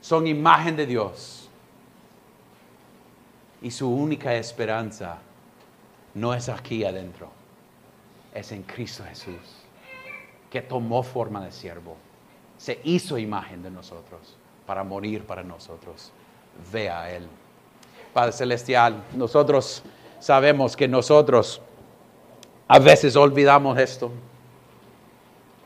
Son 0.00 0.26
imagen 0.26 0.76
de 0.76 0.86
Dios. 0.86 1.48
Y 3.62 3.70
su 3.70 3.90
única 3.90 4.34
esperanza 4.34 5.18
no 6.14 6.34
es 6.34 6.48
aquí 6.48 6.84
adentro, 6.84 7.30
es 8.32 8.52
en 8.52 8.62
Cristo 8.62 9.02
Jesús 9.08 9.65
que 10.56 10.62
tomó 10.62 11.02
forma 11.02 11.44
de 11.44 11.52
siervo, 11.52 11.98
se 12.56 12.80
hizo 12.82 13.18
imagen 13.18 13.62
de 13.62 13.70
nosotros 13.70 14.38
para 14.64 14.82
morir 14.84 15.26
para 15.26 15.42
nosotros. 15.42 16.10
Vea 16.72 17.02
a 17.02 17.10
Él. 17.10 17.26
Padre 18.14 18.32
Celestial, 18.32 19.04
nosotros 19.12 19.82
sabemos 20.18 20.74
que 20.74 20.88
nosotros 20.88 21.60
a 22.66 22.78
veces 22.78 23.16
olvidamos 23.16 23.78
esto. 23.78 24.10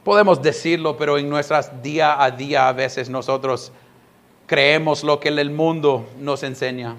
Podemos 0.02 0.42
decirlo, 0.42 0.96
pero 0.96 1.18
en 1.18 1.28
nuestras 1.28 1.84
día 1.84 2.20
a 2.20 2.32
día 2.32 2.66
a 2.66 2.72
veces 2.72 3.08
nosotros 3.08 3.70
creemos 4.48 5.04
lo 5.04 5.20
que 5.20 5.28
el 5.28 5.50
mundo 5.52 6.04
nos 6.18 6.42
enseña. 6.42 6.96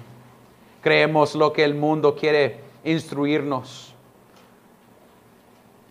Creemos 0.80 1.34
lo 1.34 1.52
que 1.52 1.62
el 1.62 1.74
mundo 1.74 2.16
quiere 2.16 2.58
instruirnos. 2.84 3.92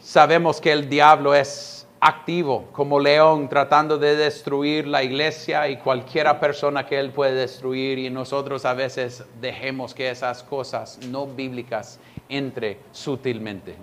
Sabemos 0.01 0.59
que 0.59 0.71
el 0.71 0.89
diablo 0.89 1.35
es 1.35 1.80
activo 2.03 2.67
como 2.71 2.99
león 2.99 3.47
tratando 3.47 3.99
de 3.99 4.15
destruir 4.15 4.87
la 4.87 5.03
iglesia 5.03 5.69
y 5.69 5.77
cualquiera 5.77 6.39
persona 6.39 6.87
que 6.87 6.99
él 6.99 7.11
puede 7.11 7.35
destruir 7.35 7.99
y 7.99 8.09
nosotros 8.09 8.65
a 8.65 8.73
veces 8.73 9.23
dejemos 9.39 9.93
que 9.93 10.09
esas 10.09 10.41
cosas 10.41 10.97
no 11.07 11.27
bíblicas 11.27 11.99
entre 12.27 12.79
sutilmente, 12.91 13.75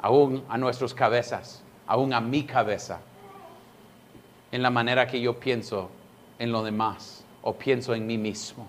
aún 0.00 0.42
a 0.48 0.56
nuestras 0.56 0.94
cabezas, 0.94 1.62
aún 1.86 2.14
a 2.14 2.20
mi 2.22 2.44
cabeza, 2.44 3.00
en 4.50 4.62
la 4.62 4.70
manera 4.70 5.06
que 5.06 5.20
yo 5.20 5.38
pienso 5.38 5.90
en 6.38 6.50
lo 6.50 6.62
demás 6.62 7.26
o 7.42 7.52
pienso 7.52 7.94
en 7.94 8.06
mí 8.06 8.16
mismo. 8.16 8.66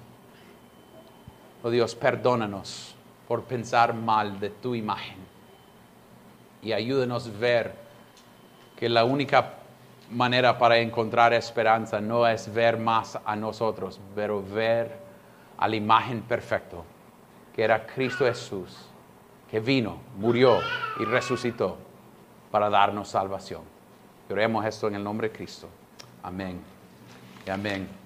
Oh 1.63 1.69
Dios, 1.69 1.95
perdónanos 1.95 2.93
por 3.25 3.43
pensar 3.43 3.93
mal 3.93 4.37
de 4.41 4.49
tu 4.49 4.75
imagen. 4.75 5.17
Y 6.61 6.73
ayúdenos 6.73 7.27
a 7.27 7.39
ver 7.39 7.82
que 8.75 8.89
la 8.89 9.03
única 9.03 9.53
manera 10.11 10.57
para 10.57 10.77
encontrar 10.77 11.33
esperanza 11.33 11.99
no 11.99 12.27
es 12.27 12.53
ver 12.53 12.77
más 12.77 13.17
a 13.25 13.35
nosotros, 13.35 13.99
pero 14.15 14.43
ver 14.43 14.95
a 15.57 15.67
la 15.67 15.75
imagen 15.75 16.21
perfecta, 16.21 16.77
que 17.55 17.63
era 17.63 17.85
Cristo 17.85 18.25
Jesús, 18.25 18.87
que 19.49 19.59
vino, 19.59 19.97
murió 20.17 20.59
y 20.99 21.05
resucitó 21.05 21.77
para 22.51 22.69
darnos 22.69 23.09
salvación. 23.09 23.61
Oremos 24.29 24.65
esto 24.65 24.87
en 24.87 24.95
el 24.95 25.03
nombre 25.03 25.29
de 25.29 25.35
Cristo. 25.35 25.67
Amén. 26.23 26.59
Y 27.45 27.49
amén. 27.51 28.02